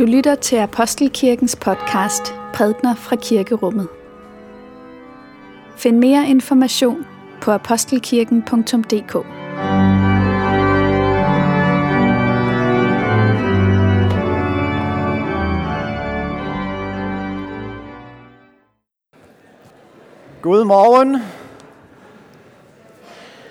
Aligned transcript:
Du 0.00 0.04
lytter 0.04 0.34
til 0.34 0.56
Apostelkirkens 0.56 1.56
podcast 1.56 2.34
Prædner 2.54 2.94
fra 2.94 3.16
Kirkerummet. 3.16 3.88
Find 5.76 5.98
mere 5.98 6.28
information 6.28 7.06
på 7.40 7.50
apostelkirken.dk. 7.50 9.12
God 20.42 20.64
morgen 20.64 21.16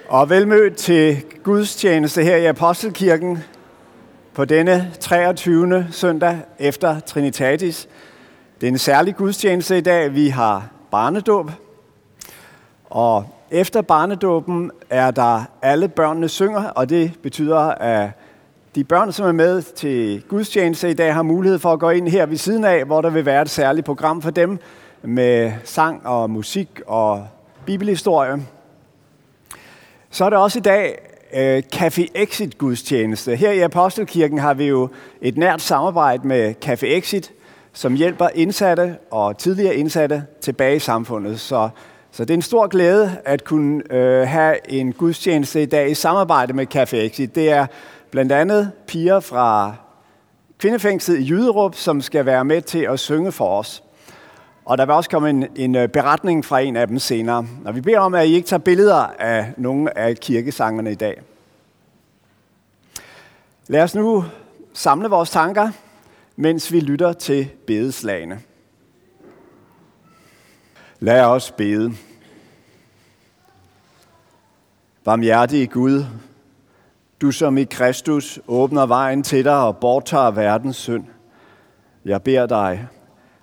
og 0.08 0.30
velmødt 0.30 0.76
til 0.76 1.24
gudstjeneste 1.44 2.24
her 2.24 2.36
i 2.36 2.46
Apostelkirken 2.46 3.38
på 4.34 4.46
denne 4.46 4.92
23. 5.00 5.88
søndag 5.92 6.40
efter 6.60 7.00
Trinitatis. 7.00 7.88
Det 8.62 8.68
er 8.68 8.72
en 8.72 8.78
særlig 8.78 9.16
gudstjeneste 9.16 9.78
i 9.78 9.82
dag. 9.82 10.14
Vi 10.14 10.28
har 10.28 10.68
barnedåb. 10.92 11.52
Og 12.86 13.26
efter 13.52 13.82
barnedåben 13.82 14.72
er 14.90 15.12
der 15.12 15.44
alle 15.62 15.88
børnene 15.88 16.30
synger, 16.30 16.64
og 16.70 16.90
det 16.90 17.12
betyder, 17.24 17.60
at 17.60 18.10
de 18.76 18.84
børn, 18.84 19.12
som 19.12 19.28
er 19.28 19.32
med 19.32 19.62
til 19.62 20.24
gudstjeneste 20.28 20.90
i 20.90 20.94
dag, 20.94 21.14
har 21.14 21.24
mulighed 21.24 21.60
for 21.60 21.74
at 21.74 21.80
gå 21.80 21.90
ind 21.90 22.08
her 22.08 22.26
ved 22.26 22.38
siden 22.38 22.66
af, 22.66 22.86
hvor 22.86 23.02
der 23.02 23.10
vil 23.10 23.26
være 23.26 23.42
et 23.42 23.50
særligt 23.50 23.86
program 23.86 24.22
for 24.22 24.30
dem 24.30 24.60
med 25.02 25.52
sang 25.64 26.08
og 26.08 26.30
musik 26.30 26.82
og 26.88 27.28
bibelhistorie. 27.66 28.46
Så 30.10 30.26
er 30.26 30.30
det 30.30 30.40
også 30.40 30.60
i 30.60 30.62
dag 30.62 31.09
øh, 31.34 31.64
Café 31.76 32.08
Exit 32.16 32.58
gudstjeneste. 32.58 33.36
Her 33.36 33.52
i 33.52 33.60
Apostelkirken 33.60 34.38
har 34.38 34.54
vi 34.54 34.66
jo 34.66 34.90
et 35.22 35.38
nært 35.38 35.62
samarbejde 35.62 36.28
med 36.28 36.54
Café 36.66 36.86
Exit, 36.86 37.32
som 37.74 37.94
hjælper 37.94 38.28
indsatte 38.36 38.98
og 39.12 39.38
tidligere 39.38 39.76
indsatte 39.76 40.24
tilbage 40.42 40.76
i 40.76 40.80
samfundet. 40.80 41.40
Så, 41.40 41.70
så 42.12 42.26
det 42.26 42.30
er 42.30 42.36
en 42.38 42.42
stor 42.42 42.68
glæde 42.68 43.18
at 43.26 43.44
kunne 43.44 43.94
øh, 43.94 44.28
have 44.28 44.72
en 44.72 44.94
gudstjeneste 44.94 45.62
i 45.62 45.66
dag 45.66 45.92
i 45.92 45.94
samarbejde 45.94 46.54
med 46.54 46.76
Café 46.76 46.96
Exit. 46.96 47.36
Det 47.36 47.52
er 47.52 47.66
blandt 48.12 48.32
andet 48.32 48.72
piger 48.88 49.20
fra 49.20 49.76
kvindefængslet 50.60 51.20
i 51.20 51.30
Jyderup, 51.30 51.76
som 51.76 52.02
skal 52.02 52.26
være 52.26 52.46
med 52.46 52.62
til 52.62 52.80
at 52.80 53.00
synge 53.00 53.32
for 53.32 53.60
os. 53.60 53.84
Og 54.70 54.78
der 54.78 54.86
vil 54.86 54.96
også 54.96 55.10
komme 55.10 55.30
en, 55.30 55.48
en 55.56 55.76
øh, 55.76 55.88
beretning 55.88 56.46
fra 56.46 56.60
en 56.60 56.76
af 56.76 56.88
dem 56.88 57.00
senere. 57.00 57.48
Og 57.66 57.76
vi 57.76 57.82
beder 57.82 58.00
om, 58.00 58.16
at 58.16 58.28
I 58.28 58.34
ikke 58.34 58.48
tager 58.48 58.60
billeder 58.60 58.96
af 59.20 59.54
nogle 59.58 59.98
af 59.98 60.18
kirkesangerne 60.18 60.92
i 60.92 60.96
dag. 60.96 61.22
Lad 63.68 63.84
os 63.84 63.96
nu 63.96 64.26
samle 64.74 65.10
vores 65.10 65.30
tanker, 65.30 65.72
mens 66.36 66.72
vi 66.72 66.80
lytter 66.80 67.14
til 67.14 67.50
bedeslagene. 67.68 68.40
Lad 71.00 71.22
os 71.22 71.52
bede. 71.52 71.94
Barmhjertige 75.04 75.68
Gud, 75.68 76.06
du 77.22 77.32
som 77.32 77.58
i 77.58 77.64
Kristus 77.64 78.40
åbner 78.48 78.86
vejen 78.86 79.24
til 79.24 79.46
dig 79.46 79.58
og 79.64 79.78
borttager 79.78 80.32
verdens 80.32 80.78
synd. 80.78 81.06
Jeg 82.06 82.24
beder 82.24 82.46
dig, 82.46 82.88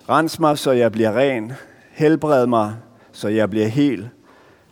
Rens 0.09 0.39
mig, 0.39 0.57
så 0.57 0.71
jeg 0.71 0.91
bliver 0.91 1.17
ren. 1.17 1.53
Helbred 1.91 2.47
mig, 2.47 2.73
så 3.11 3.27
jeg 3.27 3.49
bliver 3.49 3.67
hel. 3.67 4.09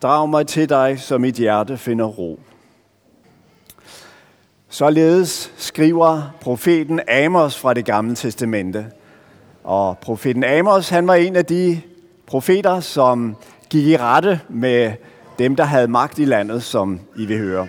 Drag 0.01 0.29
mig 0.29 0.47
til 0.47 0.69
dig, 0.69 0.99
så 0.99 1.17
mit 1.17 1.35
hjerte 1.35 1.77
finder 1.77 2.05
ro. 2.05 2.39
Således 4.69 5.53
skriver 5.57 6.35
profeten 6.41 7.01
Amos 7.07 7.59
fra 7.59 7.73
det 7.73 7.85
gamle 7.85 8.15
testamente. 8.15 8.85
Og 9.63 9.97
profeten 9.97 10.43
Amos, 10.43 10.89
han 10.89 11.07
var 11.07 11.15
en 11.15 11.35
af 11.35 11.45
de 11.45 11.81
profeter, 12.27 12.79
som 12.79 13.35
gik 13.69 13.85
i 13.85 13.97
rette 13.97 14.41
med 14.49 14.91
dem, 15.39 15.55
der 15.55 15.63
havde 15.63 15.87
magt 15.87 16.19
i 16.19 16.25
landet, 16.25 16.63
som 16.63 16.99
I 17.17 17.25
vil 17.25 17.37
høre. 17.37 17.67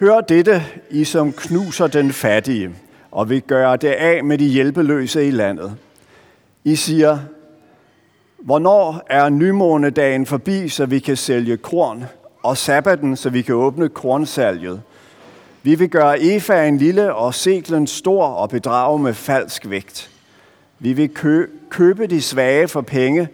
Hør 0.00 0.20
dette, 0.20 0.62
I 0.90 1.04
som 1.04 1.32
knuser 1.32 1.86
den 1.86 2.12
fattige 2.12 2.74
og 3.10 3.30
vil 3.30 3.42
gøre 3.42 3.76
det 3.76 3.88
af 3.88 4.24
med 4.24 4.38
de 4.38 4.46
hjælpeløse 4.46 5.26
i 5.26 5.30
landet. 5.30 5.76
I 6.64 6.76
siger, 6.76 7.18
hvornår 8.38 9.02
er 9.10 9.28
nymånedagen 9.28 10.26
forbi, 10.26 10.68
så 10.68 10.86
vi 10.86 10.98
kan 10.98 11.16
sælge 11.16 11.56
korn, 11.56 12.04
og 12.42 12.56
sabbaten, 12.56 13.16
så 13.16 13.30
vi 13.30 13.42
kan 13.42 13.54
åbne 13.54 13.88
kornsalget. 13.88 14.82
Vi 15.62 15.74
vil 15.74 15.90
gøre 15.90 16.20
efaen 16.20 16.78
lille 16.78 17.14
og 17.14 17.34
seklen 17.34 17.86
stor 17.86 18.26
og 18.26 18.50
bedrage 18.50 18.98
med 18.98 19.14
falsk 19.14 19.70
vægt. 19.70 20.10
Vi 20.78 20.92
vil 20.92 21.10
købe 21.70 22.06
de 22.06 22.22
svage 22.22 22.68
for 22.68 22.80
penge, 22.80 23.28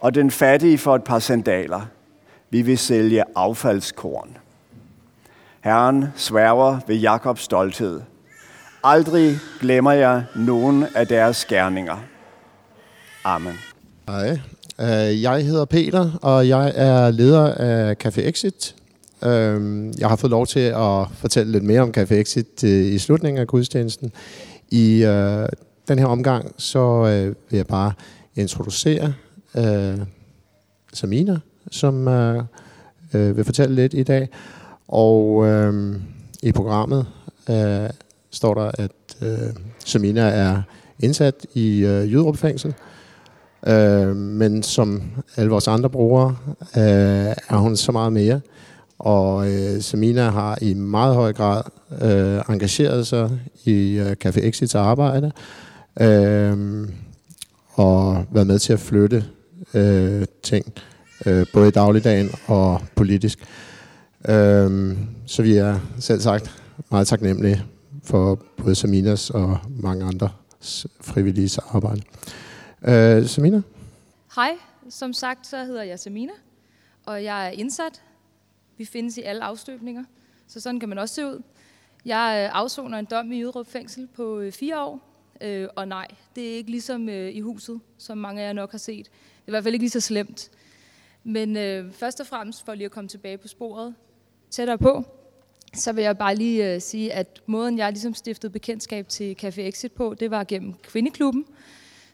og 0.00 0.14
den 0.14 0.30
fattige 0.30 0.78
for 0.78 0.94
et 0.94 1.04
par 1.04 1.18
sandaler. 1.18 1.80
Vi 2.50 2.62
vil 2.62 2.78
sælge 2.78 3.24
affaldskorn. 3.36 4.36
Herren 5.60 6.04
sværger 6.16 6.78
ved 6.86 6.96
Jakobs 6.96 7.42
stolthed– 7.42 8.00
Aldrig 8.84 9.38
glemmer 9.60 9.92
jeg 9.92 10.24
nogen 10.36 10.84
af 10.94 11.06
deres 11.06 11.44
gerninger. 11.44 11.96
Amen. 13.24 13.52
Hej, 14.08 14.38
øh, 14.80 15.22
jeg 15.22 15.44
hedder 15.44 15.64
Peter, 15.64 16.18
og 16.22 16.48
jeg 16.48 16.72
er 16.74 17.10
leder 17.10 17.54
af 17.54 17.96
Café 18.04 18.20
Exit. 18.20 18.74
Øh, 19.24 19.86
jeg 19.98 20.08
har 20.08 20.16
fået 20.16 20.30
lov 20.30 20.46
til 20.46 20.60
at 20.60 21.06
fortælle 21.14 21.52
lidt 21.52 21.64
mere 21.64 21.80
om 21.80 21.92
Café 21.96 22.14
Exit 22.14 22.64
øh, 22.64 22.86
i 22.86 22.98
slutningen 22.98 23.40
af 23.40 23.46
gudstjenesten. 23.46 24.12
I 24.70 25.00
den 25.88 25.98
her 25.98 26.06
omgang, 26.06 26.54
så 26.58 27.02
vil 27.50 27.56
jeg 27.56 27.66
bare 27.66 27.92
introducere 28.34 29.14
Samina, 30.92 31.38
som 31.70 32.06
vil 33.12 33.44
fortælle 33.44 33.74
lidt 33.74 33.94
i 33.94 34.02
dag. 34.02 34.28
Og 34.88 35.46
i 36.42 36.52
programmet 36.52 37.06
står 38.38 38.54
der, 38.54 38.70
at 38.74 38.90
øh, 39.22 39.54
Samina 39.84 40.20
er 40.20 40.62
indsat 41.00 41.46
i 41.54 41.78
øh, 41.78 42.12
Jyderup 42.12 42.36
fængsel. 42.36 42.74
Øh, 43.66 44.16
men 44.16 44.62
som 44.62 45.02
alle 45.36 45.50
vores 45.50 45.68
andre 45.68 45.90
brugere, 45.90 46.36
øh, 46.76 47.34
er 47.48 47.56
hun 47.56 47.76
så 47.76 47.92
meget 47.92 48.12
mere. 48.12 48.40
Og 48.98 49.50
øh, 49.50 49.82
Samina 49.82 50.30
har 50.30 50.58
i 50.62 50.74
meget 50.74 51.14
høj 51.14 51.32
grad 51.32 51.62
øh, 52.02 52.54
engageret 52.54 53.06
sig 53.06 53.30
i 53.64 53.98
øh, 53.98 54.16
Café 54.24 54.40
Exits 54.40 54.74
arbejde. 54.74 55.32
Øh, 56.00 56.88
og 57.72 58.24
været 58.30 58.46
med 58.46 58.58
til 58.58 58.72
at 58.72 58.80
flytte 58.80 59.24
øh, 59.74 60.24
ting, 60.42 60.66
øh, 61.26 61.46
både 61.52 61.68
i 61.68 61.70
dagligdagen 61.70 62.30
og 62.46 62.80
politisk. 62.96 63.38
Øh, 64.28 64.96
så 65.26 65.42
vi 65.42 65.56
er 65.56 65.78
selv 65.98 66.20
sagt 66.20 66.60
meget 66.90 67.06
taknemmelige 67.06 67.62
for 68.08 68.34
både 68.56 68.74
Saminas 68.74 69.30
og 69.30 69.58
mange 69.82 70.04
andre 70.04 70.30
frivillige 71.00 71.60
arbejde. 71.70 72.02
Øh, 72.88 73.26
Samina? 73.26 73.62
Hej, 74.34 74.50
som 74.88 75.12
sagt 75.12 75.46
så 75.46 75.64
hedder 75.64 75.82
jeg 75.82 75.98
Samina, 75.98 76.32
og 77.06 77.24
jeg 77.24 77.46
er 77.46 77.50
indsat. 77.50 78.02
Vi 78.76 78.84
findes 78.84 79.18
i 79.18 79.22
alle 79.22 79.44
afstøbninger, 79.44 80.04
så 80.46 80.60
sådan 80.60 80.80
kan 80.80 80.88
man 80.88 80.98
også 80.98 81.14
se 81.14 81.26
ud. 81.26 81.42
Jeg 82.04 82.44
øh, 82.44 82.60
afsoner 82.60 82.98
en 82.98 83.06
dom 83.10 83.32
i 83.32 83.38
Jyderup 83.38 83.66
fængsel 83.66 84.06
på 84.06 84.38
øh, 84.38 84.52
fire 84.52 84.84
år, 84.84 85.00
øh, 85.40 85.68
og 85.76 85.88
nej, 85.88 86.08
det 86.36 86.52
er 86.52 86.56
ikke 86.56 86.70
ligesom 86.70 87.08
øh, 87.08 87.30
i 87.30 87.40
huset, 87.40 87.80
som 87.98 88.18
mange 88.18 88.42
af 88.42 88.46
jer 88.46 88.52
nok 88.52 88.70
har 88.70 88.78
set. 88.78 89.04
Det 89.06 89.12
er 89.46 89.48
i 89.48 89.50
hvert 89.50 89.62
fald 89.62 89.74
ikke 89.74 89.82
lige 89.82 89.90
så 89.90 90.00
slemt. 90.00 90.50
Men 91.24 91.56
øh, 91.56 91.92
først 91.92 92.20
og 92.20 92.26
fremmest 92.26 92.64
for 92.64 92.74
lige 92.74 92.84
at 92.84 92.90
komme 92.90 93.08
tilbage 93.08 93.38
på 93.38 93.48
sporet, 93.48 93.94
tættere 94.50 94.78
på, 94.78 95.04
så 95.74 95.92
vil 95.92 96.04
jeg 96.04 96.18
bare 96.18 96.34
lige 96.34 96.74
øh, 96.74 96.80
sige, 96.80 97.12
at 97.12 97.42
måden, 97.46 97.78
jeg 97.78 97.92
ligesom 97.92 98.14
stiftede 98.14 98.52
bekendtskab 98.52 99.08
til 99.08 99.36
Café 99.42 99.60
Exit 99.60 99.92
på, 99.92 100.14
det 100.20 100.30
var 100.30 100.44
gennem 100.44 100.74
Kvindeklubben, 100.82 101.44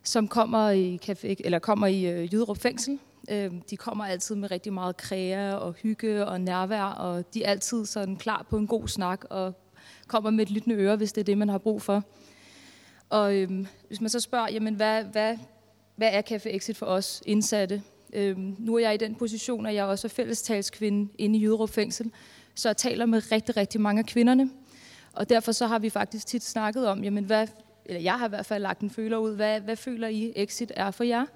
som 0.03 0.29
kommer 0.29 0.71
i, 0.71 1.01
Café, 1.05 1.35
eller 1.45 1.59
kommer 1.59 1.87
i 1.87 2.05
øh, 2.05 2.35
Jyderup 2.35 2.59
Fængsel. 2.59 2.99
Øh, 3.31 3.51
de 3.71 3.77
kommer 3.77 4.05
altid 4.05 4.35
med 4.35 4.51
rigtig 4.51 4.73
meget 4.73 4.97
kræer 4.97 5.53
og 5.53 5.73
hygge 5.73 6.27
og 6.27 6.41
nærvær, 6.41 6.83
og 6.83 7.35
de 7.35 7.45
er 7.45 7.51
altid 7.51 7.87
sådan 7.87 8.17
klar 8.17 8.47
på 8.51 8.56
en 8.56 8.67
god 8.67 8.89
snak 8.89 9.25
og 9.31 9.55
kommer 10.07 10.31
med 10.31 10.47
et 10.47 10.50
lyttende 10.50 10.77
øre, 10.77 10.97
hvis 10.97 11.12
det 11.12 11.21
er 11.21 11.25
det, 11.25 11.39
man 11.39 11.49
har 11.49 11.59
brug 11.59 11.83
for. 11.83 12.03
Og 13.11 13.35
øh, 13.35 13.67
hvis 13.89 14.00
man 14.00 14.11
så 14.11 14.21
spørger, 14.21 14.49
jamen 14.53 14.75
hvad, 14.75 15.05
hvad, 15.05 15.37
hvad 15.97 16.09
er 16.12 16.23
Café 16.23 16.49
Exit 16.49 16.77
for 16.77 16.87
os 16.87 17.23
indsatte? 17.27 17.83
Øh, 18.12 18.39
nu 18.39 18.75
er 18.75 18.79
jeg 18.79 18.95
i 18.95 18.97
den 18.97 19.15
position, 19.15 19.67
at 19.67 19.75
jeg 19.75 19.85
også 19.85 20.07
er 20.07 20.11
fællestalskvinde 20.11 21.12
inde 21.19 21.39
i 21.39 21.43
Jyderup 21.43 21.71
Fængsel, 21.71 22.12
så 22.55 22.69
jeg 22.69 22.77
taler 22.77 23.06
med 23.06 23.33
rigtig, 23.33 23.56
rigtig 23.56 23.81
mange 23.81 23.99
af 23.99 24.06
kvinderne. 24.06 24.51
Og 25.12 25.29
derfor 25.29 25.53
så 25.53 25.67
har 25.67 25.79
vi 25.79 25.91
faktisk 25.91 26.27
tit 26.27 26.45
snakket 26.45 26.89
om, 26.89 27.05
jamen 27.05 27.25
hvad, 27.25 27.47
eller 27.85 28.01
jeg 28.01 28.19
har 28.19 28.27
i 28.27 28.29
hvert 28.29 28.47
fald 28.47 28.62
lagt 28.62 28.81
en 28.81 28.91
føler 28.91 29.17
ud, 29.17 29.35
hvad, 29.35 29.61
hvad 29.61 29.77
føler 29.77 30.09
I 30.09 30.33
Exit 30.37 30.73
er 30.77 30.91
for 30.91 31.05
jer? 31.05 31.27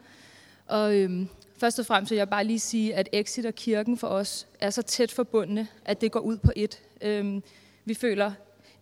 Og 0.67 0.97
øhm, 0.97 1.29
først 1.59 1.79
og 1.79 1.87
fremmest 1.87 2.11
vil 2.11 2.17
jeg 2.17 2.29
bare 2.29 2.45
lige 2.45 2.61
sige, 2.61 2.95
at 2.95 3.09
Exit 3.13 3.47
og 3.47 3.55
kirken 3.55 3.97
for 3.97 4.09
os 4.09 4.47
er 4.61 4.71
så 4.71 4.83
tæt 4.83 5.13
forbundne, 5.13 5.69
at 5.85 6.01
det 6.01 6.13
går 6.13 6.21
ud 6.21 6.37
på 6.37 6.53
et. 6.57 6.83
Øhm, 7.01 7.43
vi 7.85 7.95
føler 7.95 8.33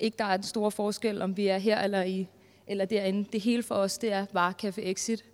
ikke, 0.00 0.16
der 0.18 0.24
er 0.24 0.34
en 0.34 0.42
stor 0.42 0.70
forskel, 0.70 1.22
om 1.22 1.36
vi 1.36 1.46
er 1.46 1.58
her 1.58 1.80
eller, 1.80 2.02
i, 2.02 2.28
eller 2.66 2.84
derinde. 2.84 3.28
Det 3.32 3.40
hele 3.40 3.62
for 3.62 3.74
os, 3.74 3.98
det 3.98 4.12
er 4.12 4.24
bare 4.24 4.54
Café 4.62 4.80
Exit. 4.80 5.24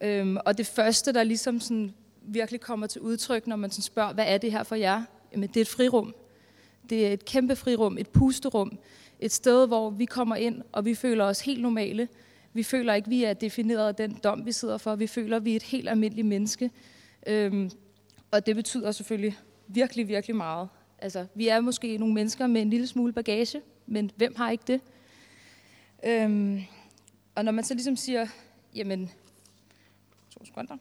Øhm, 0.00 0.36
og 0.44 0.58
det 0.58 0.66
første, 0.66 1.12
der 1.12 1.22
ligesom 1.22 1.60
sådan 1.60 1.94
virkelig 2.22 2.60
kommer 2.60 2.86
til 2.86 3.00
udtryk, 3.00 3.46
når 3.46 3.56
man 3.56 3.70
sådan 3.70 3.82
spørger, 3.82 4.12
hvad 4.12 4.24
er 4.28 4.38
det 4.38 4.52
her 4.52 4.62
for 4.62 4.74
jer? 4.74 5.02
Jamen, 5.32 5.48
det 5.48 5.56
er 5.56 5.60
et 5.60 5.68
frirum. 5.68 6.14
Det 6.90 7.06
er 7.06 7.12
et 7.12 7.24
kæmpe 7.24 7.56
frirum, 7.56 7.98
et 7.98 8.08
pusterum. 8.08 8.78
Et 9.20 9.32
sted, 9.32 9.66
hvor 9.66 9.90
vi 9.90 10.04
kommer 10.04 10.36
ind, 10.36 10.62
og 10.72 10.84
vi 10.84 10.94
føler 10.94 11.24
os 11.24 11.40
helt 11.40 11.62
normale. 11.62 12.08
Vi 12.52 12.62
føler 12.62 12.94
ikke, 12.94 13.08
vi 13.08 13.24
er 13.24 13.32
defineret 13.32 13.88
af 13.88 13.94
den 13.94 14.18
dom, 14.24 14.46
vi 14.46 14.52
sidder 14.52 14.78
for. 14.78 14.96
Vi 14.96 15.06
føler, 15.06 15.38
vi 15.38 15.52
er 15.52 15.56
et 15.56 15.62
helt 15.62 15.88
almindeligt 15.88 16.26
menneske. 16.26 16.70
Øhm, 17.26 17.70
og 18.30 18.46
det 18.46 18.56
betyder 18.56 18.92
selvfølgelig 18.92 19.38
virkelig, 19.66 20.08
virkelig 20.08 20.36
meget. 20.36 20.68
Altså, 20.98 21.26
vi 21.34 21.48
er 21.48 21.60
måske 21.60 21.98
nogle 21.98 22.14
mennesker 22.14 22.46
med 22.46 22.62
en 22.62 22.70
lille 22.70 22.86
smule 22.86 23.12
bagage, 23.12 23.60
men 23.86 24.10
hvem 24.16 24.34
har 24.36 24.50
ikke 24.50 24.64
det? 24.66 24.80
Øhm, 26.06 26.60
og 27.34 27.44
når 27.44 27.52
man 27.52 27.64
så 27.64 27.74
ligesom 27.74 27.96
siger, 27.96 28.26
jamen, 28.74 29.10
to 30.30 30.44
sekunder, 30.44 30.76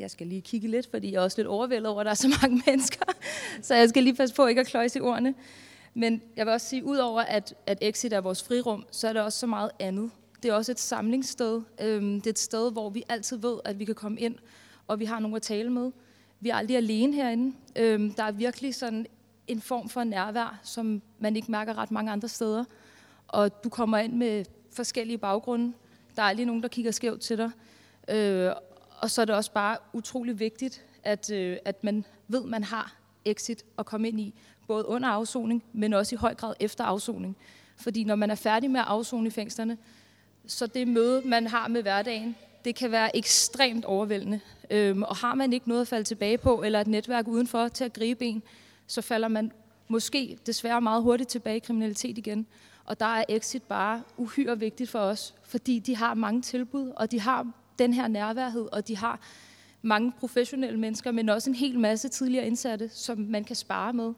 jeg 0.00 0.10
skal 0.10 0.26
lige 0.26 0.40
kigge 0.40 0.68
lidt, 0.68 0.90
fordi 0.90 1.12
jeg 1.12 1.18
er 1.18 1.22
også 1.22 1.38
lidt 1.38 1.48
overvældet 1.48 1.86
over, 1.86 2.00
at 2.00 2.04
der 2.04 2.10
er 2.10 2.14
så 2.14 2.38
mange 2.42 2.62
mennesker, 2.66 3.04
så 3.62 3.74
jeg 3.74 3.88
skal 3.88 4.02
lige 4.02 4.14
passe 4.14 4.34
på 4.34 4.46
ikke 4.46 4.60
at 4.60 4.66
kløjse 4.66 4.98
i 4.98 5.02
ordene. 5.02 5.34
Men 5.94 6.22
jeg 6.36 6.46
vil 6.46 6.52
også 6.52 6.68
sige, 6.68 6.84
udover 6.84 7.20
at, 7.20 7.54
at 7.66 7.78
Exit 7.80 8.12
er 8.12 8.20
vores 8.20 8.42
frirum, 8.42 8.84
så 8.90 9.08
er 9.08 9.12
det 9.12 9.22
også 9.22 9.38
så 9.38 9.46
meget 9.46 9.70
andet. 9.80 10.10
Det 10.42 10.50
er 10.50 10.54
også 10.54 10.72
et 10.72 10.80
samlingssted. 10.80 11.62
Øhm, 11.80 12.20
det 12.20 12.26
er 12.26 12.30
et 12.30 12.38
sted, 12.38 12.72
hvor 12.72 12.90
vi 12.90 13.02
altid 13.08 13.36
ved, 13.36 13.58
at 13.64 13.78
vi 13.78 13.84
kan 13.84 13.94
komme 13.94 14.20
ind, 14.20 14.34
og 14.86 15.00
vi 15.00 15.04
har 15.04 15.18
nogen 15.18 15.36
at 15.36 15.42
tale 15.42 15.70
med. 15.70 15.90
Vi 16.40 16.48
er 16.48 16.54
aldrig 16.54 16.76
alene 16.76 17.14
herinde. 17.14 17.56
Øhm, 17.76 18.12
der 18.12 18.22
er 18.22 18.32
virkelig 18.32 18.74
sådan 18.74 19.06
en 19.46 19.60
form 19.60 19.88
for 19.88 20.04
nærvær, 20.04 20.60
som 20.62 21.02
man 21.18 21.36
ikke 21.36 21.50
mærker 21.50 21.78
ret 21.78 21.90
mange 21.90 22.12
andre 22.12 22.28
steder. 22.28 22.64
Og 23.28 23.64
du 23.64 23.68
kommer 23.68 23.98
ind 23.98 24.12
med 24.12 24.44
forskellige 24.72 25.18
baggrunde. 25.18 25.72
Der 26.16 26.22
er 26.22 26.26
aldrig 26.26 26.46
nogen, 26.46 26.62
der 26.62 26.68
kigger 26.68 26.90
skævt 26.90 27.20
til 27.20 27.38
dig. 27.38 27.50
Øh, 28.08 28.52
og 29.00 29.10
så 29.10 29.20
er 29.20 29.24
det 29.24 29.34
også 29.34 29.52
bare 29.52 29.76
utrolig 29.92 30.38
vigtigt, 30.38 30.82
at, 31.04 31.30
øh, 31.30 31.56
at 31.64 31.84
man 31.84 32.04
ved, 32.28 32.44
man 32.44 32.64
har 32.64 32.96
exit 33.24 33.64
at 33.78 33.86
komme 33.86 34.08
ind 34.08 34.20
i, 34.20 34.34
både 34.66 34.86
under 34.86 35.08
afsoning, 35.08 35.62
men 35.72 35.92
også 35.92 36.14
i 36.14 36.18
høj 36.18 36.34
grad 36.34 36.54
efter 36.60 36.84
afsoning. 36.84 37.36
Fordi 37.76 38.04
når 38.04 38.14
man 38.14 38.30
er 38.30 38.34
færdig 38.34 38.70
med 38.70 38.80
at 38.80 38.86
afzone 38.86 39.26
i 39.26 39.30
fængslerne, 39.30 39.78
så 40.46 40.66
det 40.66 40.88
møde, 40.88 41.28
man 41.28 41.46
har 41.46 41.68
med 41.68 41.82
hverdagen, 41.82 42.36
det 42.64 42.74
kan 42.74 42.90
være 42.90 43.16
ekstremt 43.16 43.84
overvældende. 43.84 44.40
Øhm, 44.70 45.02
og 45.02 45.16
har 45.16 45.34
man 45.34 45.52
ikke 45.52 45.68
noget 45.68 45.80
at 45.80 45.88
falde 45.88 46.04
tilbage 46.04 46.38
på, 46.38 46.62
eller 46.62 46.80
et 46.80 46.86
netværk 46.86 47.28
udenfor 47.28 47.68
til 47.68 47.84
at 47.84 47.92
gribe 47.92 48.24
en, 48.24 48.42
så 48.86 49.02
falder 49.02 49.28
man 49.28 49.52
måske 49.88 50.38
desværre 50.46 50.80
meget 50.80 51.02
hurtigt 51.02 51.30
tilbage 51.30 51.56
i 51.56 51.60
kriminalitet 51.60 52.18
igen. 52.18 52.46
Og 52.84 53.00
der 53.00 53.06
er 53.06 53.24
exit 53.28 53.62
bare 53.62 54.02
uhyre 54.16 54.58
vigtigt 54.58 54.90
for 54.90 54.98
os, 54.98 55.34
fordi 55.42 55.78
de 55.78 55.96
har 55.96 56.14
mange 56.14 56.42
tilbud, 56.42 56.92
og 56.96 57.10
de 57.10 57.20
har 57.20 57.52
den 57.80 57.92
her 57.92 58.08
nærværhed, 58.08 58.68
og 58.72 58.88
de 58.88 58.96
har 58.96 59.20
mange 59.82 60.12
professionelle 60.18 60.80
mennesker, 60.80 61.10
men 61.10 61.28
også 61.28 61.50
en 61.50 61.56
hel 61.56 61.78
masse 61.78 62.08
tidligere 62.08 62.46
indsatte, 62.46 62.88
som 62.88 63.18
man 63.18 63.44
kan 63.44 63.56
spare 63.56 63.92
med. 63.92 64.12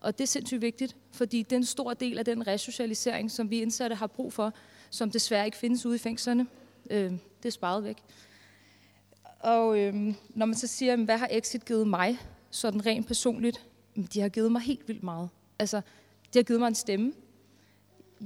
Og 0.00 0.18
det 0.18 0.24
er 0.24 0.28
sindssygt 0.28 0.62
vigtigt, 0.62 0.96
fordi 1.10 1.42
det 1.42 1.52
er 1.52 1.56
en 1.56 1.64
stor 1.64 1.94
del 1.94 2.18
af 2.18 2.24
den 2.24 2.46
resocialisering, 2.46 3.30
som 3.30 3.50
vi 3.50 3.62
indsatte 3.62 3.96
har 3.96 4.06
brug 4.06 4.32
for, 4.32 4.52
som 4.90 5.10
desværre 5.10 5.44
ikke 5.44 5.56
findes 5.56 5.86
ude 5.86 5.96
i 5.96 5.98
fængslerne. 5.98 6.46
Øh, 6.90 7.10
det 7.10 7.46
er 7.46 7.50
sparet 7.50 7.84
væk. 7.84 7.96
Og 9.40 9.78
øh, 9.78 9.94
når 10.28 10.46
man 10.46 10.54
så 10.54 10.66
siger, 10.66 10.96
hvad 10.96 11.18
har 11.18 11.28
Exit 11.30 11.64
givet 11.64 11.88
mig, 11.88 12.18
sådan 12.50 12.86
rent 12.86 13.06
personligt, 13.06 13.66
de 14.14 14.20
har 14.20 14.28
givet 14.28 14.52
mig 14.52 14.60
helt 14.60 14.88
vildt 14.88 15.02
meget. 15.02 15.28
Altså, 15.58 15.80
de 16.34 16.38
har 16.38 16.42
givet 16.42 16.60
mig 16.60 16.68
en 16.68 16.74
stemme. 16.74 17.12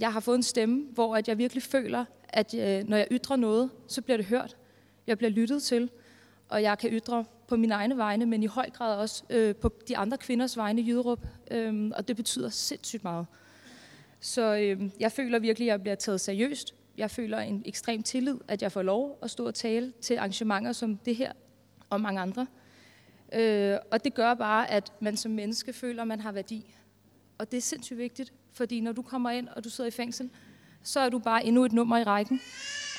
Jeg 0.01 0.13
har 0.13 0.21
fået 0.21 0.37
en 0.37 0.43
stemme, 0.43 0.87
hvor 0.93 1.17
at 1.17 1.29
jeg 1.29 1.39
virkelig 1.39 1.63
føler, 1.63 2.05
at 2.29 2.55
øh, 2.55 2.89
når 2.89 2.97
jeg 2.97 3.09
ytrer 3.11 3.37
noget, 3.37 3.71
så 3.89 4.03
bliver 4.03 4.17
det 4.17 4.27
hørt. 4.27 4.57
Jeg 5.07 5.19
bliver 5.19 5.31
lyttet 5.31 5.63
til, 5.63 5.91
og 6.49 6.63
jeg 6.63 6.79
kan 6.79 6.91
ytre 6.91 7.25
på 7.49 7.57
mine 7.57 7.75
egne 7.75 7.97
vegne, 7.97 8.27
men 8.27 8.43
i 8.43 8.47
høj 8.47 8.71
grad 8.71 8.97
også 8.99 9.25
øh, 9.31 9.55
på 9.55 9.73
de 9.89 9.97
andre 9.97 10.19
kvinders 10.19 10.57
vegne 10.57 10.81
i 10.81 10.89
Jyderup. 10.89 11.27
Øh, 11.51 11.91
og 11.95 12.09
det 12.09 12.17
betyder 12.17 12.49
sindssygt 12.49 13.05
meget. 13.05 13.27
Så 14.21 14.57
øh, 14.57 14.91
jeg 15.01 15.13
føler 15.13 15.39
virkelig, 15.39 15.69
at 15.69 15.73
jeg 15.73 15.81
bliver 15.81 15.95
taget 15.95 16.21
seriøst. 16.21 16.75
Jeg 16.97 17.11
føler 17.11 17.39
en 17.39 17.63
ekstrem 17.67 18.03
tillid, 18.03 18.37
at 18.49 18.63
jeg 18.63 18.73
får 18.73 18.83
lov 18.83 19.19
at 19.23 19.31
stå 19.31 19.47
og 19.47 19.55
tale 19.55 19.93
til 20.01 20.17
arrangementer 20.17 20.73
som 20.73 20.97
det 20.97 21.17
her 21.17 21.33
og 21.91 22.01
mange 22.01 22.21
andre. 22.21 22.47
Øh, 23.33 23.79
og 23.91 24.05
det 24.05 24.15
gør 24.15 24.35
bare, 24.35 24.71
at 24.71 24.93
man 25.01 25.17
som 25.17 25.33
menneske 25.33 25.73
føler, 25.73 26.03
at 26.03 26.09
man 26.09 26.21
har 26.21 26.33
værdi. 26.33 26.75
Og 27.39 27.51
det 27.51 27.57
er 27.57 27.63
sindssygt 27.63 27.99
vigtigt, 27.99 28.33
fordi 28.53 28.81
når 28.81 28.93
du 28.93 29.03
kommer 29.03 29.31
ind, 29.31 29.49
og 29.49 29.65
du 29.65 29.71
sidder 29.71 29.89
i 29.89 29.91
fængsel, 29.91 30.31
så 30.83 31.01
er 31.01 31.09
du 31.09 31.19
bare 31.19 31.45
endnu 31.45 31.65
et 31.65 31.73
nummer 31.73 31.99
i 31.99 32.05
rækken. 32.05 32.41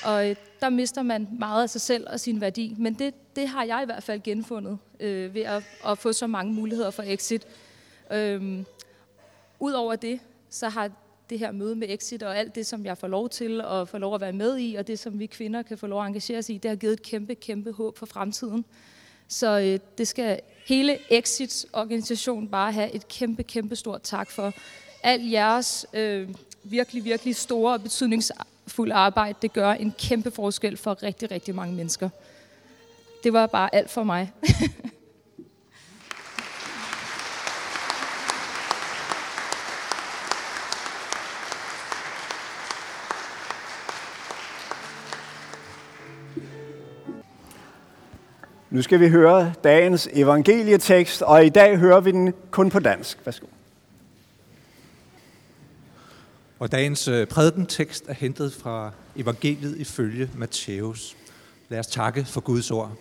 Og 0.04 0.30
øh, 0.30 0.36
der 0.60 0.68
mister 0.68 1.02
man 1.02 1.28
meget 1.38 1.62
af 1.62 1.70
sig 1.70 1.80
selv 1.80 2.06
og 2.10 2.20
sin 2.20 2.40
værdi. 2.40 2.74
Men 2.78 2.94
det, 2.94 3.14
det 3.36 3.48
har 3.48 3.64
jeg 3.64 3.82
i 3.82 3.84
hvert 3.84 4.02
fald 4.02 4.22
genfundet 4.22 4.78
øh, 5.00 5.34
ved 5.34 5.42
at, 5.42 5.62
at 5.86 5.98
få 5.98 6.12
så 6.12 6.26
mange 6.26 6.52
muligheder 6.52 6.90
for 6.90 7.02
exit. 7.06 7.46
Øh, 8.12 8.64
Udover 9.60 9.96
det, 9.96 10.20
så 10.50 10.68
har 10.68 10.90
det 11.30 11.38
her 11.38 11.52
møde 11.52 11.76
med 11.76 11.88
Exit 11.90 12.22
og 12.22 12.38
alt 12.38 12.54
det, 12.54 12.66
som 12.66 12.84
jeg 12.84 12.98
får 12.98 13.08
lov 13.08 13.28
til 13.28 13.60
og 13.60 13.88
får 13.88 13.98
lov 13.98 14.14
at 14.14 14.20
være 14.20 14.32
med 14.32 14.58
i, 14.58 14.74
og 14.74 14.86
det, 14.86 14.98
som 14.98 15.18
vi 15.18 15.26
kvinder 15.26 15.62
kan 15.62 15.78
få 15.78 15.86
lov 15.86 16.02
at 16.02 16.06
engagere 16.06 16.38
os 16.38 16.50
i, 16.50 16.58
det 16.58 16.68
har 16.68 16.76
givet 16.76 16.92
et 16.92 17.02
kæmpe, 17.02 17.34
kæmpe 17.34 17.72
håb 17.72 17.98
for 17.98 18.06
fremtiden. 18.06 18.64
Så 19.28 19.58
øh, 19.58 19.78
det 19.98 20.08
skal 20.08 20.40
hele 20.66 20.98
Exits 21.10 21.66
organisation 21.72 22.48
bare 22.48 22.72
have 22.72 22.94
et 22.94 23.08
kæmpe, 23.08 23.42
kæmpe 23.42 23.76
stort 23.76 24.02
tak 24.02 24.30
for. 24.30 24.52
Al 25.02 25.20
jeres 25.20 25.86
øh, 25.92 26.28
virkelig, 26.64 27.04
virkelig 27.04 27.36
store 27.36 27.72
og 27.72 27.80
meningsfuldt 28.78 28.92
arbejde, 28.92 29.38
det 29.42 29.52
gør 29.52 29.70
en 29.70 29.94
kæmpe 29.98 30.30
forskel 30.30 30.76
for 30.76 31.02
rigtig, 31.02 31.30
rigtig 31.30 31.54
mange 31.54 31.74
mennesker. 31.74 32.08
Det 33.24 33.32
var 33.32 33.46
bare 33.46 33.74
alt 33.74 33.90
for 33.90 34.02
mig. 34.02 34.32
Nu 48.70 48.82
skal 48.82 49.00
vi 49.00 49.08
høre 49.08 49.52
dagens 49.64 50.08
evangelietekst, 50.12 51.22
og 51.22 51.46
i 51.46 51.48
dag 51.48 51.76
hører 51.76 52.00
vi 52.00 52.10
den 52.10 52.34
kun 52.50 52.70
på 52.70 52.78
dansk. 52.78 53.18
Værsgo. 53.24 53.57
Og 56.58 56.72
dagens 56.72 57.08
øh, 57.08 57.26
prædikentekst 57.26 58.04
er 58.08 58.14
hentet 58.14 58.52
fra 58.52 58.92
evangeliet 59.16 59.76
ifølge 59.76 60.30
Matthæus. 60.34 61.16
Lad 61.68 61.78
os 61.78 61.86
takke 61.86 62.24
for 62.24 62.40
Guds 62.40 62.70
ord. 62.70 62.92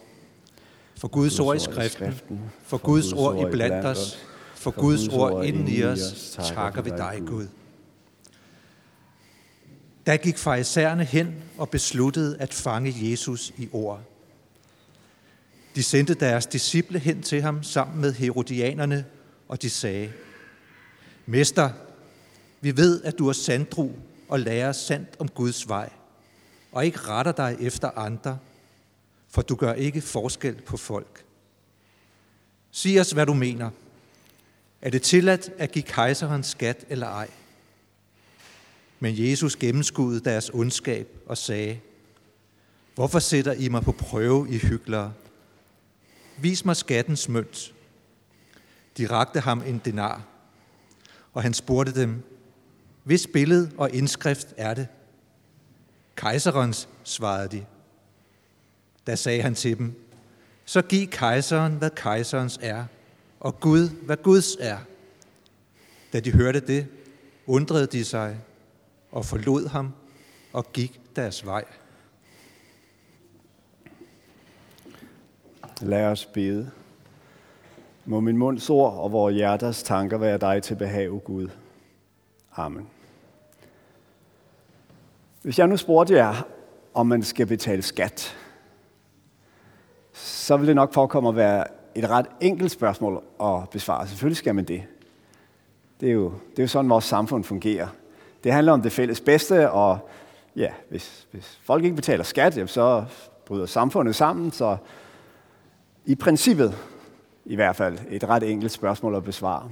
For 0.98 1.08
Guds 1.08 1.40
ord 1.40 1.56
i 1.56 1.60
skriften, 1.60 2.42
for 2.64 2.78
Guds 2.78 3.14
ord 3.14 3.48
i 3.48 3.52
blandt 3.52 3.86
os, 3.86 4.18
for 4.56 4.72
Guds 4.72 5.08
ord 5.08 5.46
inden 5.46 5.68
i 5.68 5.84
os, 5.84 6.38
takker 6.56 6.82
vi 6.82 6.90
dig, 6.90 7.22
Gud. 7.28 7.48
Da 10.06 10.16
gik 10.16 10.38
farisæerne 10.38 11.04
hen 11.04 11.36
og 11.58 11.70
besluttede 11.70 12.38
at 12.40 12.54
fange 12.54 13.12
Jesus 13.12 13.54
i 13.58 13.70
ord. 13.72 14.02
De 15.76 15.84
sendte 15.84 16.14
deres 16.14 16.46
disciple 16.46 17.00
hen 17.00 17.22
til 17.22 17.42
ham 17.42 17.64
sammen 17.64 18.02
med 18.02 18.14
herodianerne, 18.14 19.06
og 19.48 19.62
de 19.62 19.70
sagde, 19.70 20.12
Mester, 21.26 21.70
vi 22.62 22.78
ved, 22.78 23.04
at 23.04 23.18
du 23.20 23.30
er 23.30 23.34
sandru 23.34 23.92
og 24.30 24.40
lærer 24.40 24.72
sandt 24.72 25.10
om 25.20 25.28
Guds 25.28 25.70
vej, 25.70 25.90
og 26.72 26.86
ikke 26.86 27.00
retter 27.00 27.32
dig 27.32 27.58
efter 27.60 27.90
andre, 27.90 28.40
for 29.30 29.42
du 29.42 29.56
gør 29.56 29.74
ikke 29.74 30.02
forskel 30.02 30.62
på 30.62 30.78
folk. 30.78 31.26
Sig 32.72 33.00
os, 33.00 33.12
hvad 33.12 33.26
du 33.26 33.34
mener. 33.34 33.70
Er 34.82 34.90
det 34.90 35.02
tilladt 35.02 35.50
at 35.58 35.72
give 35.72 35.84
kejseren 35.84 36.44
skat 36.44 36.86
eller 36.90 37.08
ej? 37.08 37.30
Men 39.00 39.14
Jesus 39.18 39.56
gennemskudde 39.56 40.20
deres 40.20 40.50
ondskab 40.54 41.08
og 41.26 41.38
sagde, 41.38 41.80
Hvorfor 42.96 43.20
sætter 43.20 43.54
I 43.54 43.70
mig 43.70 43.84
på 43.84 43.92
prøve 43.92 44.50
i 44.50 44.58
hyklere? 44.58 45.14
vis 46.38 46.66
mig 46.66 46.76
skattens 46.76 47.30
mønt. 47.30 47.74
De 48.98 49.08
rakte 49.08 49.40
ham 49.40 49.64
en 49.68 49.82
denar, 49.86 50.22
og 51.34 51.44
han 51.44 51.54
spurgte 51.54 51.96
dem, 51.96 52.24
hvis 53.08 53.28
billede 53.28 53.72
og 53.78 53.92
indskrift 53.92 54.54
er 54.58 54.74
det? 54.74 54.88
Kejserens, 56.16 56.90
svarede 57.04 57.48
de. 57.58 57.66
Da 59.08 59.16
sagde 59.16 59.42
han 59.42 59.56
til 59.56 59.78
dem, 59.78 59.94
så 60.66 60.82
giv 60.82 61.08
kejseren, 61.08 61.74
hvad 61.74 61.90
kejserens 61.90 62.60
er, 62.62 62.86
og 63.40 63.60
Gud, 63.60 63.90
hvad 63.90 64.18
Guds 64.18 64.56
er. 64.60 64.78
Da 66.14 66.20
de 66.20 66.32
hørte 66.32 66.60
det, 66.60 66.88
undrede 67.46 67.88
de 67.88 68.06
sig 68.06 68.40
og 69.12 69.26
forlod 69.26 69.68
ham 69.68 69.94
og 70.54 70.74
gik 70.74 71.02
deres 71.16 71.46
vej. 71.46 71.64
Lad 75.82 76.06
os 76.06 76.26
bede. 76.26 76.72
Må 78.06 78.20
min 78.20 78.38
munds 78.38 78.70
ord 78.70 78.94
og 78.94 79.12
vores 79.12 79.36
hjerters 79.36 79.84
tanker 79.84 80.18
være 80.18 80.38
dig 80.38 80.64
til 80.64 80.76
behag, 80.76 81.10
Gud. 81.10 81.50
Amen. 82.56 82.88
Hvis 85.48 85.60
jeg 85.60 85.68
nu 85.68 85.78
spurgte 85.78 86.14
jer, 86.14 86.48
om 86.94 87.08
man 87.08 87.24
skal 87.24 87.46
betale 87.46 87.82
skat, 87.82 88.38
så 90.14 90.58
vil 90.58 90.68
det 90.68 90.76
nok 90.76 90.94
forekomme 90.94 91.30
at 91.30 91.36
være 91.36 91.64
et 91.96 92.10
ret 92.10 92.26
enkelt 92.42 92.72
spørgsmål 92.72 93.24
at 93.44 93.70
besvare. 93.72 94.08
Selvfølgelig 94.08 94.38
skal 94.38 94.56
man 94.56 94.66
det. 94.66 94.84
Det 96.00 96.10
er 96.10 96.14
jo, 96.14 96.34
det 96.52 96.60
er 96.60 96.64
jo 96.64 96.68
sådan, 96.68 96.90
vores 96.90 97.06
samfund 97.06 97.44
fungerer. 97.44 97.88
Det 98.44 98.54
handler 98.54 98.74
om 98.74 98.82
det 98.82 98.92
fælles 98.92 99.22
bedste, 99.22 99.72
og 99.72 100.10
ja, 100.56 100.72
hvis, 100.90 101.28
hvis 101.32 101.60
folk 101.64 101.84
ikke 101.84 101.96
betaler 101.96 102.24
skat, 102.24 102.70
så 102.70 103.06
bryder 103.46 103.66
samfundet 103.66 104.16
sammen, 104.16 104.52
så 104.52 104.78
i 106.06 106.16
princippet 106.16 106.78
i 107.46 107.56
hvert 107.56 107.76
fald 107.76 107.98
et 108.10 108.24
ret 108.24 108.44
enkelt 108.44 108.72
spørgsmål 108.72 109.16
at 109.16 109.24
besvare. 109.24 109.70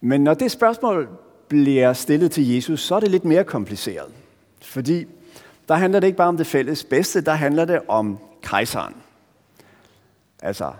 Men 0.00 0.24
når 0.24 0.34
det 0.34 0.50
spørgsmål 0.50 1.08
bliver 1.48 1.92
stillet 1.92 2.30
til 2.30 2.54
Jesus, 2.54 2.80
så 2.80 2.94
er 2.94 3.00
det 3.00 3.10
lidt 3.10 3.24
mere 3.24 3.44
kompliceret. 3.44 4.12
Fordi 4.62 5.06
der 5.68 5.74
handler 5.74 6.00
det 6.00 6.06
ikke 6.06 6.16
bare 6.16 6.28
om 6.28 6.36
det 6.36 6.46
fælles 6.46 6.84
bedste, 6.84 7.20
der 7.20 7.32
handler 7.32 7.64
det 7.64 7.80
om 7.88 8.18
kejseren. 8.42 8.94
Altså, 10.42 10.72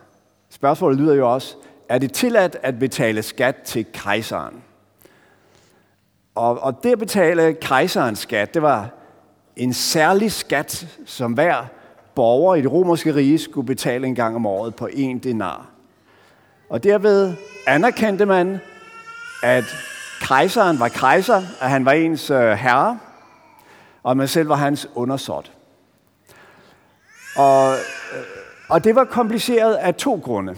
spørgsmålet 0.50 1.00
lyder 1.00 1.14
jo 1.14 1.34
også, 1.34 1.56
er 1.88 1.98
det 1.98 2.12
tilladt 2.12 2.56
at 2.62 2.78
betale 2.78 3.22
skat 3.22 3.56
til 3.64 3.86
kejseren? 3.92 4.62
Og, 6.34 6.62
og 6.62 6.82
det 6.82 6.92
at 6.92 6.98
betale 6.98 7.54
kejserens 7.54 8.18
skat, 8.18 8.54
det 8.54 8.62
var 8.62 8.90
en 9.56 9.72
særlig 9.72 10.32
skat, 10.32 10.98
som 11.06 11.32
hver 11.32 11.64
borger 12.14 12.54
i 12.54 12.62
det 12.62 12.72
romerske 12.72 13.14
rige 13.14 13.38
skulle 13.38 13.66
betale 13.66 14.06
en 14.06 14.14
gang 14.14 14.36
om 14.36 14.46
året 14.46 14.74
på 14.74 14.88
en 14.92 15.18
denar. 15.18 15.66
Og 16.68 16.84
derved 16.84 17.34
anerkendte 17.66 18.26
man, 18.26 18.60
at 19.42 19.64
kejseren 20.20 20.80
var 20.80 20.88
kejser, 20.88 21.42
og 21.60 21.68
han 21.70 21.84
var 21.84 21.92
ens 21.92 22.30
øh, 22.30 22.50
herre, 22.50 22.98
og 24.02 24.16
man 24.16 24.28
selv 24.28 24.48
var 24.48 24.54
hans 24.54 24.88
undersåt. 24.94 25.52
Og, 27.36 27.72
øh, 27.72 28.24
og 28.68 28.84
det 28.84 28.94
var 28.94 29.04
kompliceret 29.04 29.74
af 29.74 29.94
to 29.94 30.20
grunde. 30.24 30.54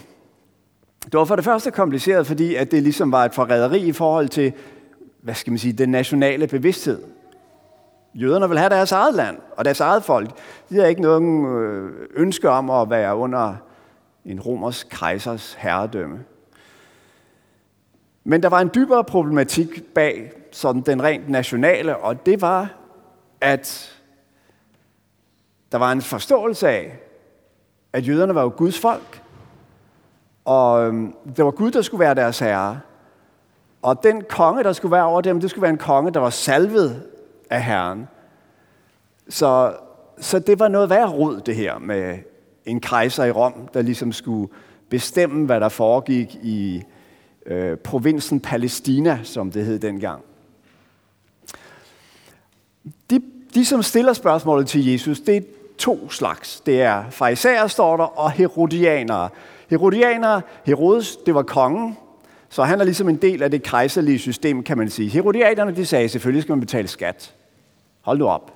Det 1.04 1.14
var 1.14 1.24
for 1.24 1.36
det 1.36 1.44
første 1.44 1.70
kompliceret, 1.70 2.26
fordi 2.26 2.54
at 2.54 2.70
det 2.70 2.82
ligesom 2.82 3.12
var 3.12 3.24
et 3.24 3.34
forræderi 3.34 3.78
i 3.78 3.92
forhold 3.92 4.28
til, 4.28 4.52
hvad 5.22 5.34
skal 5.34 5.50
man 5.50 5.58
sige, 5.58 5.72
den 5.72 5.88
nationale 5.88 6.46
bevidsthed. 6.46 7.02
Jøderne 8.14 8.48
vil 8.48 8.58
have 8.58 8.70
deres 8.70 8.92
eget 8.92 9.14
land 9.14 9.38
og 9.56 9.64
deres 9.64 9.80
eget 9.80 10.04
folk. 10.04 10.30
De 10.70 10.76
har 10.76 10.86
ikke 10.86 11.02
nogen 11.02 11.46
øh, 11.46 11.92
ønske 12.16 12.50
om 12.50 12.70
at 12.70 12.90
være 12.90 13.16
under 13.16 13.54
en 14.24 14.40
romersk 14.40 14.88
kejsers 14.90 15.54
herredømme. 15.54 16.18
Men 18.24 18.42
der 18.42 18.48
var 18.48 18.60
en 18.60 18.70
dybere 18.74 19.04
problematik 19.04 19.94
bag 19.94 20.32
sådan 20.52 20.82
den 20.82 21.02
rent 21.02 21.28
nationale, 21.28 21.96
og 21.96 22.26
det 22.26 22.40
var, 22.40 22.74
at 23.40 23.96
der 25.72 25.78
var 25.78 25.92
en 25.92 26.02
forståelse 26.02 26.68
af, 26.68 26.98
at 27.92 28.08
jøderne 28.08 28.34
var 28.34 28.42
jo 28.42 28.52
Guds 28.56 28.78
folk, 28.78 29.22
og 30.44 30.86
øhm, 30.86 31.14
det 31.36 31.44
var 31.44 31.50
Gud, 31.50 31.70
der 31.70 31.82
skulle 31.82 32.00
være 32.00 32.14
deres 32.14 32.38
herre. 32.38 32.80
Og 33.82 34.02
den 34.02 34.24
konge, 34.28 34.62
der 34.62 34.72
skulle 34.72 34.92
være 34.92 35.04
over 35.04 35.20
dem, 35.20 35.40
det 35.40 35.50
skulle 35.50 35.62
være 35.62 35.70
en 35.70 35.78
konge, 35.78 36.10
der 36.10 36.20
var 36.20 36.30
salvet 36.30 37.02
af 37.50 37.64
Herren. 37.64 38.08
Så, 39.28 39.76
så 40.18 40.38
det 40.38 40.58
var 40.58 40.68
noget 40.68 40.90
værd 40.90 41.08
rod, 41.08 41.40
det 41.40 41.56
her 41.56 41.78
med 41.78 42.18
en 42.64 42.80
kejser 42.80 43.24
i 43.24 43.30
Rom, 43.30 43.68
der 43.74 43.82
ligesom 43.82 44.12
skulle 44.12 44.52
bestemme, 44.88 45.46
hvad 45.46 45.60
der 45.60 45.68
foregik 45.68 46.34
i 46.42 46.82
øh, 47.50 47.76
provinsen 47.76 48.40
Palæstina, 48.40 49.20
som 49.22 49.50
det 49.50 49.64
hed 49.64 49.78
dengang. 49.78 50.22
De, 53.10 53.22
de, 53.54 53.64
som 53.64 53.82
stiller 53.82 54.12
spørgsmålet 54.12 54.66
til 54.66 54.86
Jesus, 54.86 55.20
det 55.20 55.36
er 55.36 55.40
to 55.78 56.10
slags. 56.10 56.60
Det 56.60 56.82
er 56.82 57.04
farisæer, 57.10 57.66
står 57.66 57.96
der, 57.96 58.04
og 58.04 58.30
herodianere. 58.30 59.28
Herodianere, 59.70 60.42
Herodes, 60.64 61.16
det 61.16 61.34
var 61.34 61.42
kongen, 61.42 61.96
så 62.48 62.62
han 62.62 62.80
er 62.80 62.84
ligesom 62.84 63.08
en 63.08 63.16
del 63.16 63.42
af 63.42 63.50
det 63.50 63.62
kejserlige 63.62 64.18
system, 64.18 64.62
kan 64.62 64.78
man 64.78 64.90
sige. 64.90 65.08
Herodianerne, 65.08 65.76
de 65.76 65.86
sagde, 65.86 66.08
selvfølgelig 66.08 66.42
skal 66.42 66.52
man 66.52 66.60
betale 66.60 66.88
skat. 66.88 67.34
Hold 68.00 68.18
nu 68.18 68.26
op. 68.26 68.52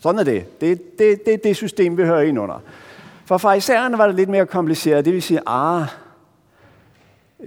Sådan 0.00 0.18
er 0.18 0.24
det. 0.24 0.60
Det 0.60 0.72
er 0.72 0.76
det, 0.98 1.26
det, 1.26 1.44
det 1.44 1.56
system, 1.56 1.96
vi 1.96 2.02
hører 2.02 2.20
ind 2.20 2.38
under. 2.38 2.62
For 3.24 3.38
farisæerne 3.38 3.98
var 3.98 4.06
det 4.06 4.16
lidt 4.16 4.28
mere 4.28 4.46
kompliceret. 4.46 5.04
Det 5.04 5.12
vil 5.12 5.22
sige, 5.22 5.40
ah, 5.46 5.86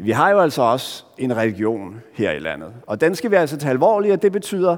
vi 0.02 0.12
har 0.12 0.30
jo 0.30 0.40
altså 0.40 0.62
også 0.62 1.04
en 1.18 1.38
religion 1.38 2.02
her 2.14 2.32
i 2.32 2.40
landet. 2.40 2.74
Og 2.88 3.02
den 3.02 3.16
skal 3.16 3.32
vi 3.32 3.36
altså 3.36 3.58
tage 3.58 3.70
alvorligt, 3.70 4.14
og 4.14 4.22
det 4.22 4.32
betyder, 4.32 4.78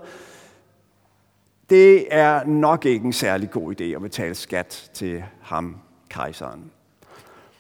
det 1.70 2.06
er 2.12 2.44
nok 2.44 2.86
ikke 2.86 3.06
en 3.06 3.14
særlig 3.14 3.52
god 3.52 3.82
idé 3.82 3.84
at 3.84 4.02
betale 4.02 4.36
skat 4.36 4.90
til 4.94 5.24
ham, 5.42 5.78
kejseren. 6.10 6.72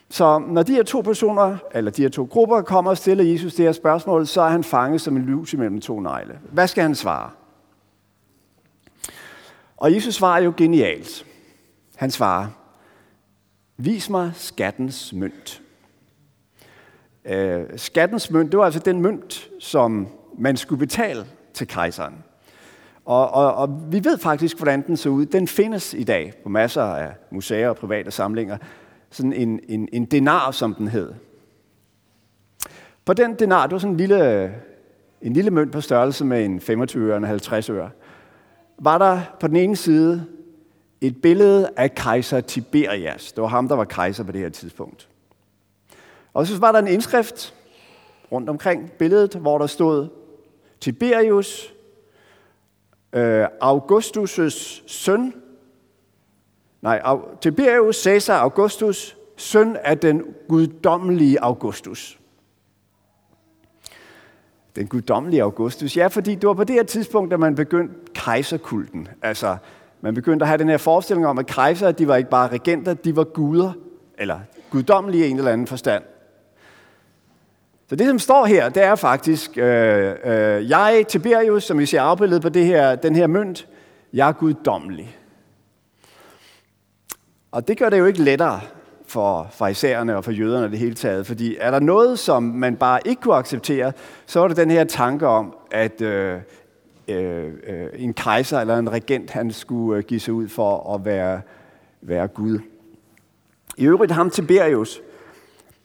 Så 0.10 0.40
når 0.40 0.64
de 0.64 0.74
her 0.74 0.84
to 0.84 1.02
personer, 1.02 1.58
eller 1.74 1.92
de 1.92 2.02
her 2.02 2.10
to 2.10 2.28
grupper, 2.32 2.62
kommer 2.62 2.92
og 2.92 2.98
stiller 2.98 3.24
Jesus 3.24 3.56
det 3.56 3.66
her 3.66 3.72
spørgsmål, 3.72 4.28
så 4.28 4.42
er 4.42 4.50
han 4.50 4.64
fanget 4.64 5.02
som 5.02 5.18
en 5.18 5.24
lus 5.26 5.54
imellem 5.54 5.82
to 5.82 6.00
negle. 6.00 6.40
Hvad 6.52 6.68
skal 6.68 6.84
han 6.84 6.96
svare? 6.96 7.30
Og 9.78 9.94
Jesus 9.94 10.16
svarer 10.16 10.42
jo 10.42 10.54
genialt. 10.58 11.26
Han 11.96 12.12
svarer, 12.12 12.48
vis 13.78 14.10
mig 14.10 14.32
skattens 14.36 15.14
mønt. 15.14 15.62
Øh, 17.26 17.64
skattens 17.76 18.32
mønt, 18.32 18.52
det 18.52 18.58
var 18.58 18.66
altså 18.66 18.80
den 18.80 19.02
mønt, 19.02 19.50
som 19.60 20.08
man 20.38 20.58
skulle 20.58 20.80
betale 20.80 21.26
til 21.54 21.68
kejseren. 21.68 22.14
Og, 23.06 23.32
og, 23.34 23.54
og 23.54 23.82
vi 23.92 24.04
ved 24.04 24.18
faktisk, 24.18 24.58
hvordan 24.58 24.88
den 24.88 24.98
så 24.98 25.10
ud. 25.10 25.26
Den 25.26 25.48
findes 25.48 25.94
i 25.94 26.04
dag 26.04 26.34
på 26.44 26.50
masser 26.50 26.84
af 26.84 27.14
museer 27.32 27.70
og 27.70 27.76
private 27.76 28.12
samlinger. 28.12 28.58
Sådan 29.10 29.34
en, 29.34 29.60
en, 29.68 29.90
en 29.94 30.06
denar, 30.06 30.52
som 30.52 30.74
den 30.74 30.88
hed. 30.88 31.14
På 33.06 33.14
den 33.14 33.34
denar, 33.34 33.68
det 33.68 33.72
var 33.72 33.80
sådan 33.80 33.94
en 33.94 33.98
lille, 33.98 34.54
en 35.22 35.34
lille 35.34 35.52
mønt 35.52 35.72
på 35.72 35.82
størrelse 35.82 36.26
med 36.26 36.46
en 36.46 36.62
25 36.62 37.06
øre 37.06 37.14
og 37.14 37.18
en 37.18 37.24
50 37.24 37.70
øre, 37.70 37.90
var 38.80 38.98
der 38.98 39.22
på 39.40 39.48
den 39.48 39.56
ene 39.56 39.76
side 39.76 40.26
et 41.02 41.22
billede 41.22 41.70
af 41.78 41.96
kejser 41.96 42.42
Tiberias. 42.42 43.32
Det 43.32 43.42
var 43.42 43.48
ham, 43.48 43.68
der 43.68 43.76
var 43.76 43.86
kejser 43.86 44.24
på 44.24 44.32
det 44.32 44.42
her 44.42 44.50
tidspunkt. 44.50 45.10
Og 46.36 46.48
så 46.48 46.60
var 46.60 46.72
der 46.72 46.80
en 46.80 46.88
indskrift 46.88 47.54
rundt 48.32 48.50
omkring 48.50 48.92
billedet, 48.92 49.36
hvor 49.36 49.58
der 49.58 49.68
stod 49.68 50.08
Tiberius, 50.82 51.74
øh, 53.14 53.46
Augustus' 53.64 54.84
søn, 54.88 55.34
nej, 56.82 57.02
Tiberius 57.42 58.04
Caesar 58.04 58.40
Augustus, 58.40 59.18
søn 59.38 59.76
af 59.76 60.00
den 60.00 60.24
guddommelige 60.48 61.42
Augustus. 61.42 62.20
Den 64.76 64.88
guddommelige 64.88 65.44
Augustus. 65.44 65.98
Ja, 65.98 66.08
fordi 66.08 66.36
det 66.36 66.48
var 66.48 66.54
på 66.54 66.64
det 66.64 66.76
her 66.76 66.84
tidspunkt, 66.84 67.34
at 67.34 67.40
man 67.40 67.56
begyndte 67.56 67.96
kejserkulten. 68.14 69.08
Altså, 69.22 69.58
man 70.02 70.14
begyndte 70.14 70.44
at 70.44 70.48
have 70.48 70.58
den 70.58 70.70
her 70.70 70.78
forestilling 70.78 71.28
om, 71.28 71.38
at 71.38 71.46
kejser, 71.46 71.92
de 71.92 72.08
var 72.08 72.16
ikke 72.16 72.30
bare 72.30 72.48
regenter, 72.48 72.94
de 72.94 73.16
var 73.16 73.24
guder, 73.24 73.74
eller 74.18 74.40
guddommelige 74.70 75.28
i 75.28 75.30
en 75.30 75.38
eller 75.38 75.52
anden 75.52 75.68
forstand. 75.68 76.04
Så 77.90 77.96
det, 77.96 78.08
som 78.08 78.20
står 78.20 78.46
her, 78.46 78.70
det 78.70 78.84
er 78.84 78.96
faktisk, 78.96 79.58
øh, 79.58 80.16
øh, 80.26 80.70
jeg, 80.70 81.06
Tiberius, 81.08 81.64
som 81.64 81.80
vi 81.80 81.86
ser 81.86 82.02
afbildet 82.02 82.42
på 82.42 82.50
det 82.50 82.66
her, 82.66 82.96
den 82.96 83.16
her 83.16 83.28
mønt, 83.28 83.68
jeg 84.14 84.28
er 84.28 84.32
guddommelig. 84.32 85.18
Og 87.52 87.68
det 87.68 87.78
gør 87.78 87.90
det 87.90 88.00
jo 88.00 88.06
ikke 88.06 88.24
lettere 88.24 88.62
for 89.08 89.48
farisæerne 89.52 90.18
og 90.18 90.24
for 90.24 90.32
jøderne 90.32 90.72
det 90.72 90.80
hele 90.80 90.96
taget, 90.96 91.28
fordi 91.28 91.58
er 91.60 91.72
der 91.72 91.80
noget, 91.80 92.20
som 92.20 92.44
man 92.44 92.76
bare 92.76 93.00
ikke 93.06 93.22
kunne 93.22 93.36
acceptere, 93.36 93.92
så 94.26 94.40
var 94.40 94.48
det 94.48 94.58
den 94.58 94.72
her 94.72 94.84
tanke 94.84 95.28
om, 95.28 95.56
at 95.72 96.02
øh, 96.02 96.40
øh, 97.08 97.54
øh, 97.68 97.88
en 97.94 98.14
kejser 98.14 98.60
eller 98.60 98.78
en 98.78 98.92
regent, 98.92 99.32
han 99.32 99.52
skulle 99.52 99.98
øh, 99.98 100.04
give 100.04 100.20
sig 100.20 100.34
ud 100.34 100.48
for 100.48 100.96
at 100.96 101.06
være, 101.06 101.42
være 102.02 102.28
Gud. 102.28 102.60
I 103.78 103.86
øvrigt 103.86 104.12
ham 104.12 104.30
Tiberius, 104.30 105.02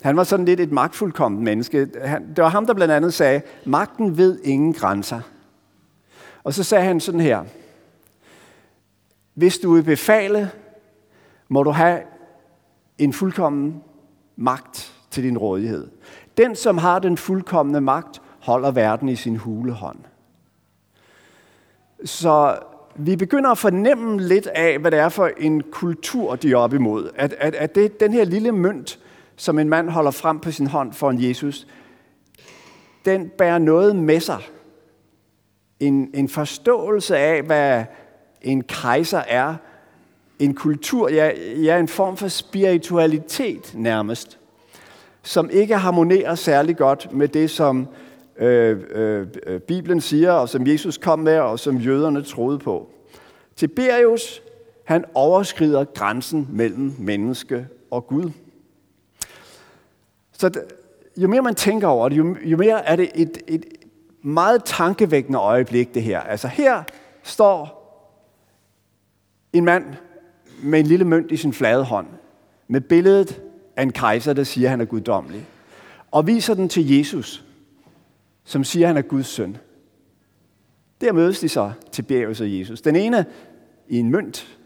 han 0.03 0.17
var 0.17 0.25
sådan 0.25 0.47
lidt 0.47 0.61
et 0.61 0.73
magtfuldkommet 0.73 1.43
menneske. 1.43 1.89
Han, 2.03 2.29
det 2.29 2.45
var 2.45 2.49
ham, 2.49 2.67
der 2.67 2.75
blandt 2.75 2.95
andet 2.95 3.15
sagde, 3.15 3.43
magten 3.65 4.17
ved 4.17 4.39
ingen 4.43 4.73
grænser. 4.73 5.21
Og 6.45 6.55
så 6.55 6.63
sagde 6.63 6.85
han 6.85 7.01
sådan 7.01 7.21
her, 7.21 7.45
hvis 9.35 9.59
du 9.59 9.75
vil 9.75 9.83
befale, 9.83 10.51
må 11.49 11.63
du 11.63 11.71
have 11.71 12.01
en 12.99 13.13
fuldkommen 13.13 13.83
magt 14.37 14.95
til 15.11 15.25
din 15.25 15.39
rådighed. 15.39 15.89
Den, 16.37 16.57
som 16.57 16.79
har 16.79 16.99
den 16.99 17.17
fuldkommende 17.17 17.81
magt, 17.81 18.23
holder 18.41 18.71
verden 18.71 19.09
i 19.09 19.17
sin 19.17 19.37
hulehånd. 19.37 19.99
Så 22.05 22.59
vi 22.97 23.17
begynder 23.17 23.51
at 23.51 23.59
fornemme 23.59 24.21
lidt 24.21 24.47
af, 24.47 24.79
hvad 24.79 24.91
det 24.91 24.99
er 24.99 25.09
for 25.09 25.31
en 25.39 25.63
kultur, 25.71 26.37
de 26.37 26.53
er 26.53 26.57
op 26.57 26.75
imod. 26.75 27.11
At, 27.15 27.35
at, 27.39 27.55
at 27.55 27.75
det, 27.75 28.01
den 28.01 28.13
her 28.13 28.25
lille 28.25 28.53
mønt, 28.53 28.99
som 29.41 29.59
en 29.59 29.69
mand 29.69 29.91
holder 29.91 30.11
frem 30.11 30.41
på 30.41 30.51
sin 30.51 30.67
hånd 30.67 30.93
for 30.93 31.11
en 31.11 31.29
Jesus, 31.29 31.67
den 33.05 33.31
bærer 33.39 33.59
noget 33.59 33.97
med 33.97 34.21
sig, 34.21 34.39
en, 35.81 36.11
en 36.15 36.29
forståelse 36.29 37.17
af, 37.17 37.43
hvad 37.43 37.85
en 38.43 38.63
kejser 38.63 39.19
er, 39.19 39.55
en 40.39 40.55
kultur, 40.55 41.11
ja, 41.11 41.31
ja, 41.63 41.79
en 41.79 41.89
form 41.89 42.17
for 42.17 42.29
spiritualitet 42.29 43.73
nærmest, 43.75 44.39
som 45.23 45.51
ikke 45.51 45.77
harmonerer 45.77 46.35
særlig 46.35 46.77
godt 46.77 47.13
med 47.13 47.29
det, 47.29 47.51
som 47.51 47.89
øh, 48.39 48.79
øh, 48.91 49.61
Bibelen 49.61 50.01
siger, 50.01 50.33
og 50.33 50.49
som 50.49 50.67
Jesus 50.67 50.99
kom 50.99 51.19
med, 51.19 51.39
og 51.39 51.59
som 51.59 51.77
jøderne 51.77 52.23
troede 52.23 52.59
på. 52.59 52.91
Tiberius, 53.57 54.43
han 54.85 55.05
overskrider 55.15 55.85
grænsen 55.85 56.49
mellem 56.53 56.95
menneske 56.99 57.67
og 57.91 58.07
Gud. 58.07 58.31
Så 60.41 60.51
jo 61.17 61.29
mere 61.29 61.43
man 61.43 61.55
tænker 61.55 61.89
over 61.89 62.09
det, 62.09 62.17
jo, 62.17 62.37
jo 62.45 62.57
mere 62.57 62.85
er 62.87 62.97
det 62.97 63.11
et, 63.15 63.39
et 63.49 63.65
meget 64.23 64.65
tankevækkende 64.65 65.39
øjeblik, 65.39 65.95
det 65.95 66.03
her. 66.03 66.21
Altså 66.21 66.49
her 66.49 66.83
står 67.23 67.81
en 69.53 69.65
mand 69.65 69.85
med 70.63 70.81
en 70.81 70.87
lille 70.87 71.05
mønt 71.05 71.31
i 71.31 71.37
sin 71.37 71.53
flade 71.53 71.85
hånd, 71.85 72.07
med 72.69 72.81
billedet 72.81 73.43
af 73.77 73.83
en 73.83 73.93
kejser, 73.93 74.33
der 74.33 74.45
siger, 74.45 74.67
at 74.67 74.71
han 74.71 74.81
er 74.81 74.85
guddommelig, 74.85 75.47
og 76.11 76.27
viser 76.27 76.55
den 76.55 76.69
til 76.69 76.97
Jesus, 76.97 77.45
som 78.45 78.65
siger, 78.65 78.87
at 78.87 78.89
han 78.89 78.97
er 78.97 79.09
Guds 79.09 79.27
søn. 79.27 79.57
Der 81.01 81.13
mødes 81.13 81.41
de 81.41 81.49
så, 81.49 81.73
til 81.93 82.03
bjerget 82.03 82.41
af 82.41 82.49
Jesus. 82.49 82.81
Den 82.81 82.97
ene 82.97 83.25
i 83.89 83.99
en 83.99 84.11
mønt, 84.11 84.59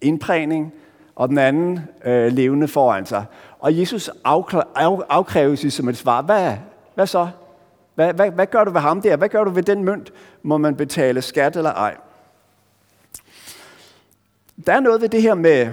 indprægning, 0.00 0.72
og 1.14 1.28
den 1.28 1.38
anden 1.38 1.80
øh, 2.04 2.32
levende 2.32 2.68
foran 2.68 3.06
sig. 3.06 3.24
Og 3.58 3.78
Jesus 3.78 4.10
afkræves 5.08 5.64
i 5.64 5.70
som 5.70 5.88
et 5.88 5.96
svar, 5.96 6.22
hvad, 6.22 6.56
hvad 6.94 7.06
så? 7.06 7.28
Hvad, 7.94 8.14
hvad, 8.14 8.30
hvad 8.30 8.46
gør 8.46 8.64
du 8.64 8.70
ved 8.70 8.80
ham 8.80 9.02
der? 9.02 9.16
Hvad 9.16 9.28
gør 9.28 9.44
du 9.44 9.50
ved 9.50 9.62
den 9.62 9.84
mønt? 9.84 10.12
Må 10.42 10.58
man 10.58 10.76
betale 10.76 11.22
skat 11.22 11.56
eller 11.56 11.72
ej? 11.72 11.96
Der 14.66 14.72
er 14.72 14.80
noget 14.80 15.00
ved 15.00 15.08
det 15.08 15.22
her 15.22 15.34
med 15.34 15.70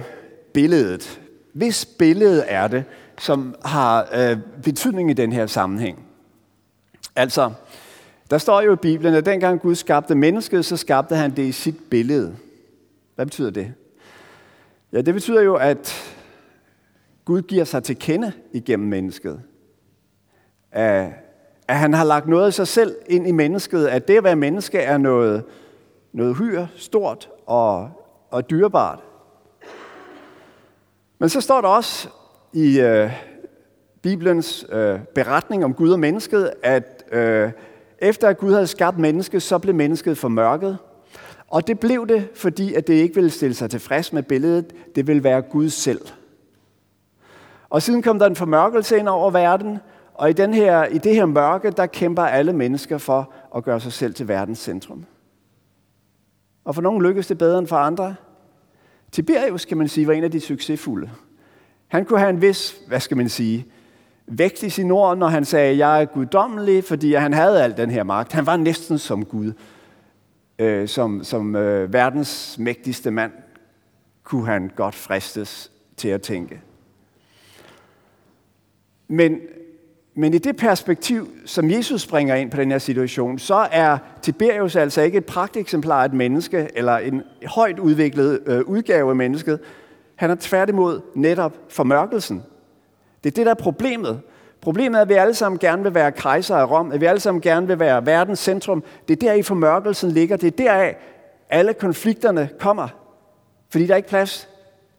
billedet. 0.54 1.20
Hvis 1.52 1.86
billedet 1.98 2.44
er 2.46 2.68
det, 2.68 2.84
som 3.18 3.54
har 3.64 4.08
øh, 4.14 4.38
betydning 4.62 5.10
i 5.10 5.12
den 5.12 5.32
her 5.32 5.46
sammenhæng. 5.46 6.06
Altså, 7.16 7.52
der 8.30 8.38
står 8.38 8.60
jo 8.60 8.72
i 8.72 8.76
Bibelen, 8.76 9.14
at 9.14 9.26
dengang 9.26 9.60
Gud 9.60 9.74
skabte 9.74 10.14
mennesket, 10.14 10.64
så 10.64 10.76
skabte 10.76 11.16
han 11.16 11.36
det 11.36 11.42
i 11.42 11.52
sit 11.52 11.76
billede. 11.90 12.36
Hvad 13.14 13.26
betyder 13.26 13.50
det? 13.50 13.72
Ja, 14.92 15.00
det 15.00 15.14
betyder 15.14 15.42
jo, 15.42 15.54
at 15.54 16.13
Gud 17.24 17.42
giver 17.42 17.64
sig 17.64 17.82
til 17.82 17.98
kende 17.98 18.32
igennem 18.52 18.88
mennesket. 18.88 19.42
At, 20.72 21.10
at 21.68 21.76
han 21.76 21.94
har 21.94 22.04
lagt 22.04 22.28
noget 22.28 22.46
af 22.46 22.54
sig 22.54 22.68
selv 22.68 22.96
ind 23.06 23.28
i 23.28 23.32
mennesket, 23.32 23.86
at 23.86 24.08
det 24.08 24.16
at 24.16 24.24
være 24.24 24.36
menneske 24.36 24.78
er 24.78 24.98
noget, 24.98 25.44
noget 26.12 26.36
hyr, 26.36 26.66
stort 26.76 27.30
og, 27.46 27.90
og 28.30 28.50
dyrebart. 28.50 28.98
Men 31.18 31.28
så 31.28 31.40
står 31.40 31.60
der 31.60 31.68
også 31.68 32.08
i 32.52 32.80
øh, 32.80 33.10
Bibelens 34.02 34.66
øh, 34.72 34.98
beretning 35.14 35.64
om 35.64 35.74
Gud 35.74 35.90
og 35.90 36.00
mennesket, 36.00 36.52
at 36.62 37.04
øh, 37.12 37.50
efter 37.98 38.28
at 38.28 38.38
Gud 38.38 38.52
havde 38.52 38.66
skabt 38.66 38.98
mennesket, 38.98 39.42
så 39.42 39.58
blev 39.58 39.74
mennesket 39.74 40.18
formørket. 40.18 40.78
Og 41.48 41.66
det 41.66 41.80
blev 41.80 42.08
det, 42.08 42.28
fordi 42.34 42.74
at 42.74 42.86
det 42.86 42.94
ikke 42.94 43.14
ville 43.14 43.30
stille 43.30 43.54
sig 43.54 43.70
tilfreds 43.70 44.12
med 44.12 44.22
billedet. 44.22 44.72
Det 44.94 45.06
ville 45.06 45.24
være 45.24 45.42
Gud 45.42 45.68
selv. 45.68 46.00
Og 47.74 47.82
siden 47.82 48.02
kom 48.02 48.18
der 48.18 48.26
en 48.26 48.36
formørkelse 48.36 48.98
ind 48.98 49.08
over 49.08 49.30
verden, 49.30 49.78
og 50.14 50.30
i, 50.30 50.32
den 50.32 50.54
her, 50.54 50.84
i 50.84 50.98
det 50.98 51.14
her 51.14 51.26
mørke, 51.26 51.70
der 51.70 51.86
kæmper 51.86 52.22
alle 52.22 52.52
mennesker 52.52 52.98
for 52.98 53.32
at 53.56 53.64
gøre 53.64 53.80
sig 53.80 53.92
selv 53.92 54.14
til 54.14 54.28
verdens 54.28 54.58
centrum. 54.58 55.04
Og 56.64 56.74
for 56.74 56.82
nogle 56.82 57.08
lykkes 57.08 57.26
det 57.26 57.38
bedre 57.38 57.58
end 57.58 57.66
for 57.66 57.76
andre. 57.76 58.14
Tiberius, 59.12 59.64
kan 59.64 59.78
man 59.78 59.88
sige, 59.88 60.06
var 60.06 60.12
en 60.12 60.24
af 60.24 60.30
de 60.30 60.40
succesfulde. 60.40 61.10
Han 61.88 62.04
kunne 62.04 62.18
have 62.18 62.30
en 62.30 62.42
vis, 62.42 62.76
hvad 62.88 63.00
skal 63.00 63.16
man 63.16 63.28
sige, 63.28 63.66
vægt 64.26 64.62
i 64.62 64.70
sin 64.70 64.90
ord, 64.90 65.18
når 65.18 65.28
han 65.28 65.44
sagde, 65.44 65.78
jeg 65.78 66.02
er 66.02 66.04
guddommelig, 66.04 66.84
fordi 66.84 67.14
han 67.14 67.32
havde 67.32 67.62
al 67.62 67.76
den 67.76 67.90
her 67.90 68.02
magt. 68.02 68.32
Han 68.32 68.46
var 68.46 68.56
næsten 68.56 68.98
som 68.98 69.24
Gud. 69.24 69.52
Øh, 70.58 70.88
som 70.88 71.24
som 71.24 71.56
øh, 71.56 71.92
verdens 71.92 72.58
mægtigste 72.58 73.10
mand 73.10 73.32
kunne 74.24 74.46
han 74.46 74.70
godt 74.76 74.94
fristes 74.94 75.72
til 75.96 76.08
at 76.08 76.22
tænke. 76.22 76.60
Men, 79.08 79.38
men 80.14 80.34
i 80.34 80.38
det 80.38 80.56
perspektiv, 80.56 81.28
som 81.44 81.70
Jesus 81.70 82.02
springer 82.02 82.34
ind 82.34 82.50
på 82.50 82.56
den 82.56 82.70
her 82.70 82.78
situation, 82.78 83.38
så 83.38 83.66
er 83.72 83.98
Tiberius 84.22 84.76
altså 84.76 85.02
ikke 85.02 85.18
et 85.18 85.24
pragteksemplar 85.24 86.02
af 86.02 86.04
et 86.04 86.14
menneske, 86.14 86.68
eller 86.74 86.96
en 86.96 87.22
højt 87.46 87.78
udviklet 87.78 88.40
øh, 88.46 88.60
udgave 88.60 89.10
af 89.10 89.16
mennesket. 89.16 89.60
Han 90.16 90.30
er 90.30 90.36
tværtimod 90.40 91.00
netop 91.14 91.56
formørkelsen. 91.68 92.42
Det 93.24 93.30
er 93.30 93.34
det, 93.34 93.46
der 93.46 93.52
er 93.52 93.62
problemet. 93.62 94.20
Problemet 94.60 94.98
er, 94.98 95.02
at 95.02 95.08
vi 95.08 95.14
alle 95.14 95.34
sammen 95.34 95.58
gerne 95.58 95.82
vil 95.82 95.94
være 95.94 96.12
kejser 96.12 96.56
af 96.56 96.70
Rom, 96.70 96.92
at 96.92 97.00
vi 97.00 97.06
alle 97.06 97.20
sammen 97.20 97.40
gerne 97.40 97.66
vil 97.66 97.78
være 97.78 98.06
verdens 98.06 98.38
centrum. 98.38 98.84
Det 99.08 99.22
er 99.22 99.28
der 99.28 99.34
i 99.34 99.42
formørkelsen 99.42 100.10
ligger. 100.10 100.36
Det 100.36 100.46
er 100.46 100.64
deraf, 100.64 100.96
alle 101.50 101.74
konflikterne 101.74 102.48
kommer. 102.58 102.88
Fordi 103.70 103.86
der 103.86 103.92
er 103.92 103.96
ikke 103.96 104.08
plads 104.08 104.48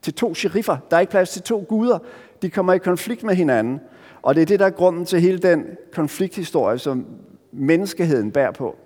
til 0.02 0.14
to 0.14 0.34
sheriffer. 0.34 0.76
Der 0.90 0.96
er 0.96 1.00
ikke 1.00 1.10
plads 1.10 1.30
til 1.30 1.42
to 1.42 1.66
guder. 1.68 1.98
De 2.42 2.50
kommer 2.50 2.72
i 2.72 2.78
konflikt 2.78 3.22
med 3.22 3.34
hinanden. 3.34 3.80
Og 4.26 4.34
det 4.34 4.42
er 4.42 4.46
det, 4.46 4.60
der 4.60 4.66
er 4.66 4.70
grunden 4.70 5.06
til 5.06 5.20
hele 5.20 5.38
den 5.38 5.66
konflikthistorie, 5.92 6.78
som 6.78 7.06
menneskeheden 7.52 8.32
bærer 8.32 8.50
på. 8.50 8.76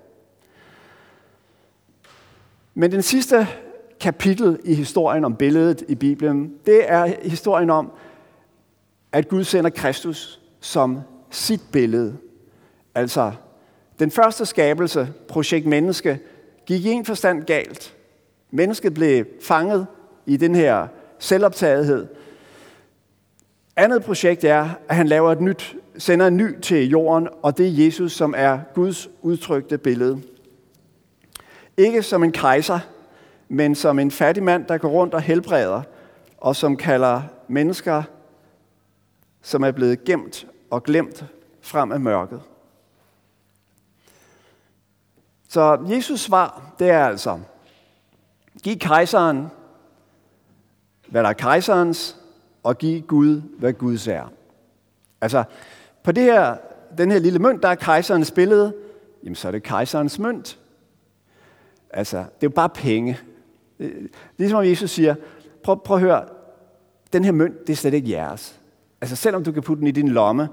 Men 2.74 2.92
den 2.92 3.02
sidste 3.02 3.46
kapitel 4.00 4.58
i 4.64 4.74
historien 4.74 5.24
om 5.24 5.36
billedet 5.36 5.84
i 5.88 5.94
Bibelen, 5.94 6.54
det 6.66 6.90
er 6.90 7.14
historien 7.22 7.70
om, 7.70 7.92
at 9.12 9.28
Gud 9.28 9.44
sender 9.44 9.70
Kristus 9.70 10.40
som 10.60 11.00
sit 11.30 11.62
billede. 11.72 12.16
Altså, 12.94 13.32
den 13.98 14.10
første 14.10 14.46
skabelse, 14.46 15.08
projekt 15.28 15.66
menneske, 15.66 16.18
gik 16.66 16.84
i 16.84 16.90
en 16.90 17.04
forstand 17.04 17.44
galt. 17.44 17.96
Mennesket 18.50 18.94
blev 18.94 19.24
fanget 19.42 19.86
i 20.26 20.36
den 20.36 20.54
her 20.54 20.86
selvoptagethed, 21.18 22.06
andet 23.76 24.04
projekt 24.04 24.44
er, 24.44 24.68
at 24.88 24.96
han 24.96 25.08
laver 25.08 25.32
et 25.32 25.40
nyt, 25.40 25.76
sender 25.98 26.26
en 26.26 26.36
ny 26.36 26.60
til 26.60 26.88
jorden, 26.88 27.28
og 27.42 27.58
det 27.58 27.66
er 27.66 27.84
Jesus, 27.84 28.12
som 28.12 28.34
er 28.36 28.58
Guds 28.74 29.08
udtrykte 29.22 29.78
billede. 29.78 30.22
Ikke 31.76 32.02
som 32.02 32.24
en 32.24 32.32
kejser, 32.32 32.78
men 33.48 33.74
som 33.74 33.98
en 33.98 34.10
fattig 34.10 34.42
mand, 34.42 34.66
der 34.66 34.78
går 34.78 34.88
rundt 34.88 35.14
og 35.14 35.20
helbreder, 35.20 35.82
og 36.38 36.56
som 36.56 36.76
kalder 36.76 37.22
mennesker, 37.48 38.02
som 39.42 39.62
er 39.62 39.70
blevet 39.70 40.04
gemt 40.04 40.46
og 40.70 40.82
glemt 40.82 41.24
frem 41.60 41.92
af 41.92 42.00
mørket. 42.00 42.40
Så 45.48 45.78
Jesus 45.88 46.20
svar, 46.20 46.72
det 46.78 46.90
er 46.90 47.06
altså, 47.06 47.40
giv 48.62 48.76
kejseren, 48.76 49.46
hvad 51.08 51.22
der 51.22 51.28
er 51.28 51.32
kejserens, 51.32 52.19
og 52.62 52.78
give 52.78 53.00
Gud, 53.00 53.42
hvad 53.58 53.72
Gud 53.72 54.08
er. 54.08 54.32
Altså, 55.20 55.44
på 56.02 56.12
det 56.12 56.22
her, 56.22 56.56
den 56.98 57.10
her 57.10 57.18
lille 57.18 57.38
mønt, 57.38 57.62
der 57.62 57.68
er 57.68 57.74
kejserens 57.74 58.30
billede, 58.30 58.74
jamen 59.24 59.34
så 59.34 59.48
er 59.48 59.52
det 59.52 59.62
kejserens 59.62 60.18
mønt. 60.18 60.58
Altså, 61.90 62.16
det 62.16 62.24
er 62.24 62.28
jo 62.42 62.50
bare 62.50 62.68
penge. 62.68 63.18
Øh, 63.78 64.08
ligesom 64.36 64.64
Jesus 64.64 64.90
siger, 64.90 65.14
prøv, 65.62 65.82
prøv 65.84 65.96
at 65.96 66.02
høre, 66.02 66.24
den 67.12 67.24
her 67.24 67.32
mønt, 67.32 67.66
det 67.66 67.72
er 67.72 67.76
slet 67.76 67.94
ikke 67.94 68.10
jeres. 68.10 68.60
Altså, 69.00 69.16
selvom 69.16 69.44
du 69.44 69.52
kan 69.52 69.62
putte 69.62 69.80
den 69.80 69.88
i 69.88 69.90
din 69.90 70.08
lomme, 70.08 70.48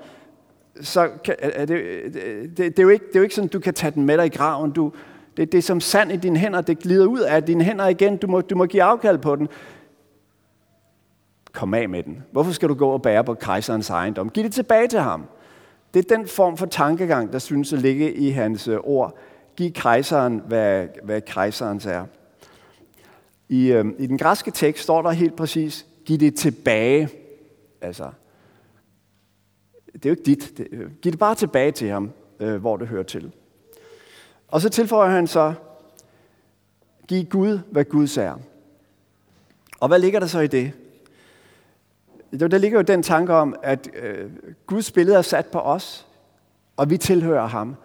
så 0.82 1.10
kan, 1.24 1.36
er 1.40 1.66
det, 1.66 1.84
det, 2.14 2.58
det, 2.58 2.80
er 2.80 2.84
jo 2.84 2.90
ikke, 2.90 3.06
det 3.08 3.16
er 3.16 3.20
jo 3.20 3.24
ikke 3.24 3.36
sådan, 3.36 3.48
du 3.48 3.60
kan 3.60 3.74
tage 3.74 3.92
den 3.92 4.06
med 4.06 4.18
dig 4.18 4.26
i 4.26 4.30
graven. 4.30 4.72
Du, 4.72 4.92
det, 5.38 5.52
det 5.52 5.58
er 5.58 5.62
som 5.62 5.80
sand 5.80 6.12
i 6.12 6.16
dine 6.16 6.38
hænder, 6.40 6.62
det 6.62 6.80
glider 6.80 7.06
ud 7.06 7.20
af 7.20 7.44
dine 7.44 7.64
hænder 7.64 7.88
igen. 7.88 8.18
Du 8.18 8.28
må, 8.28 8.42
du 8.42 8.56
må 8.56 8.66
give 8.66 8.84
afkald 8.84 9.18
på 9.18 9.36
den. 9.36 9.48
Kom 11.52 11.74
af 11.74 11.90
med 11.90 12.04
den. 12.04 12.24
Hvorfor 12.32 12.52
skal 12.52 12.70
du 12.70 12.74
gå 12.74 12.90
og 12.90 13.02
bære 13.02 13.24
på 13.24 13.34
kejserens 13.34 13.90
ejendom? 13.90 14.30
Giv 14.30 14.44
det 14.44 14.54
tilbage 14.54 14.88
til 14.88 15.00
ham. 15.00 15.26
Det 15.94 16.12
er 16.12 16.16
den 16.18 16.28
form 16.28 16.58
for 16.58 16.66
tankegang, 16.66 17.34
der 17.34 17.40
synes 17.40 17.74
at 17.74 17.80
ligge 17.80 18.14
i 18.14 18.30
hans 18.30 18.68
øh, 18.68 18.78
ord. 18.84 19.18
Giv 19.56 19.72
kejseren, 19.72 20.42
hvad, 20.48 20.88
hvad 21.04 21.22
kejserens 21.22 21.86
er. 21.86 22.06
I, 23.50 23.72
øh, 23.72 23.86
I 24.00 24.08
den 24.08 24.18
græske 24.18 24.52
tekst 24.52 24.84
står 24.84 25.02
der 25.02 25.10
helt 25.10 25.36
præcis, 25.36 25.86
giv 26.06 26.18
det 26.18 26.36
tilbage. 26.36 27.10
Altså, 27.82 28.10
det 29.94 30.06
er 30.06 30.10
jo 30.10 30.12
ikke 30.12 30.24
dit. 30.24 30.58
Det, 30.58 30.68
øh, 30.72 30.92
giv 30.92 31.12
det 31.12 31.20
bare 31.20 31.36
tilbage 31.36 31.72
til 31.72 31.90
ham, 31.90 32.12
øh, 32.40 32.56
hvor 32.56 32.78
det 32.78 32.88
hører 32.88 33.04
til. 33.04 33.32
Og 34.48 34.62
så 34.62 34.70
tilføjer 34.70 35.12
han 35.12 35.28
så, 35.28 35.54
giv 37.08 37.26
Gud, 37.26 37.60
hvad 37.72 37.86
Gud 37.86 38.18
er. 38.18 38.40
Og 39.80 39.88
hvad 39.88 40.00
ligger 40.00 40.20
der 40.20 40.28
så 40.28 40.40
i 40.40 40.48
det? 40.48 40.72
Der 42.32 42.58
ligger 42.58 42.80
jo 42.80 42.84
den 42.84 43.04
tanke 43.04 43.34
om, 43.34 43.56
at 43.64 43.90
øh, 44.04 44.30
Guds 44.68 44.92
billede 44.92 45.18
er 45.18 45.22
sat 45.22 45.46
på 45.46 45.60
os, 45.60 46.08
og 46.78 46.90
vi 46.90 46.98
tilhører 46.98 47.48
ham. 47.48 47.76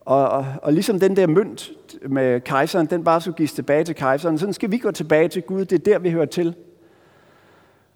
Og, 0.00 0.28
og, 0.28 0.46
og 0.62 0.72
ligesom 0.72 1.00
den 1.00 1.16
der 1.16 1.26
mønt 1.26 1.70
med 2.08 2.40
kejseren, 2.40 2.86
den 2.86 3.04
bare 3.04 3.20
skulle 3.20 3.36
gives 3.36 3.52
tilbage 3.52 3.84
til 3.84 3.94
kejseren, 3.94 4.38
sådan 4.38 4.52
skal 4.52 4.70
vi 4.70 4.78
gå 4.78 4.90
tilbage 4.90 5.28
til 5.28 5.42
Gud. 5.42 5.64
Det 5.64 5.72
er 5.72 5.92
der, 5.92 5.98
vi 5.98 6.10
hører 6.10 6.26
til. 6.26 6.54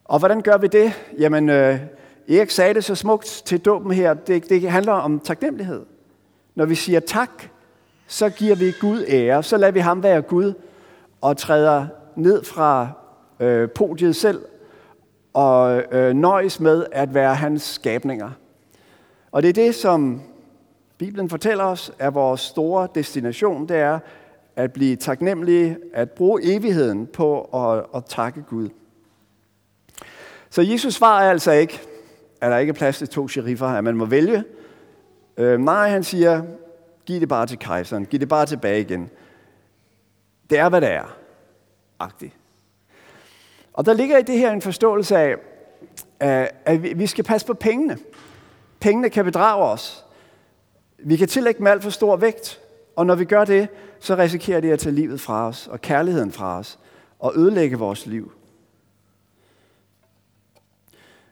Og 0.05 0.19
hvordan 0.19 0.41
gør 0.41 0.59
vi 0.59 0.67
det? 0.67 0.93
Jamen, 1.19 1.49
øh, 1.49 1.79
Erik 2.29 2.51
sagde 2.51 2.75
det 2.75 2.85
så 2.85 2.95
smukt 2.95 3.43
til 3.45 3.61
dåben 3.61 3.93
her. 3.93 4.15
Det, 4.15 4.49
det 4.49 4.71
handler 4.71 4.93
om 4.93 5.21
taknemmelighed. 5.21 5.83
Når 6.55 6.65
vi 6.65 6.75
siger 6.75 7.01
tak, 7.01 7.31
så 8.07 8.31
giver 8.31 8.55
vi 8.55 8.73
Gud 8.81 9.05
ære. 9.09 9.43
Så 9.43 9.57
lader 9.57 9.73
vi 9.73 9.81
ham 9.81 10.03
være 10.03 10.23
Gud 10.23 10.53
og 11.21 11.37
træder 11.37 11.87
ned 12.17 12.45
fra 12.45 12.89
øh, 13.41 13.71
podiet 13.71 14.17
selv 14.17 14.41
og 15.35 15.83
øh, 15.93 16.15
nøjes 16.15 16.61
med 16.61 16.87
at 16.93 17.15
være 17.15 17.35
hans 17.35 17.63
skabninger. 17.63 18.31
Og 19.33 19.43
det 19.43 19.49
er 19.49 19.53
det, 19.53 19.75
som 19.75 20.23
Bibelen 20.99 21.29
fortæller 21.31 21.65
os, 21.65 21.93
er 21.99 22.11
vores 22.11 22.41
store 22.41 22.89
destination. 22.95 23.69
Det 23.69 23.77
er 23.77 23.99
at 24.57 24.73
blive 24.73 24.97
taknemmelige, 24.97 25.77
at 25.95 26.11
bruge 26.11 26.41
evigheden 26.57 27.07
på 27.07 27.41
at, 27.43 27.85
at 27.95 28.05
takke 28.05 28.43
Gud. 28.43 28.69
Så 30.51 30.63
Jesus 30.63 30.95
svarer 30.95 31.31
altså 31.31 31.53
ikke, 31.53 31.81
at 32.41 32.51
der 32.51 32.59
ikke 32.59 32.71
er 32.71 32.75
plads 32.75 32.99
til 32.99 33.09
to 33.09 33.29
sheriffer, 33.29 33.67
at 33.67 33.85
man 33.85 33.97
må 33.97 34.05
vælge. 34.05 34.45
Øh, 35.37 35.61
nej, 35.61 35.89
han 35.89 36.05
siger, 36.05 36.43
giv 37.07 37.21
det 37.21 37.29
bare 37.29 37.47
til 37.47 37.59
kejseren, 37.59 38.07
giv 38.07 38.21
det 38.21 38.29
bare 38.29 38.47
tilbage 38.47 38.81
igen. 38.81 39.11
Det 40.51 40.59
er, 40.59 40.69
hvad 40.69 40.81
det 40.81 40.91
er. 40.91 41.17
Agtigt. 41.99 42.33
Og 43.73 43.87
der 43.87 43.93
ligger 43.93 44.19
i 44.19 44.23
det 44.23 44.39
her 44.39 44.53
en 44.53 44.63
forståelse 44.63 45.17
af, 45.17 45.37
at 46.65 46.99
vi 46.99 47.07
skal 47.07 47.25
passe 47.25 47.47
på 47.47 47.55
pengene. 47.55 47.99
Pengene 48.81 49.11
kan 49.11 49.25
bedrage 49.25 49.65
os. 49.65 50.05
Vi 50.99 51.17
kan 51.17 51.29
tillægge 51.29 51.59
dem 51.59 51.67
alt 51.67 51.83
for 51.83 51.91
stor 51.91 52.17
vægt, 52.17 52.61
og 52.97 53.07
når 53.07 53.15
vi 53.15 53.25
gør 53.25 53.45
det, 53.45 53.69
så 54.01 54.17
risikerer 54.17 54.61
det 54.61 54.71
at 54.71 54.79
tage 54.79 54.95
livet 54.95 55.21
fra 55.21 55.49
os, 55.49 55.69
og 55.69 55.81
kærligheden 55.81 56.33
fra 56.33 56.59
os, 56.59 56.79
og 57.19 57.33
ødelægge 57.37 57.79
vores 57.79 58.07
liv. 58.07 58.33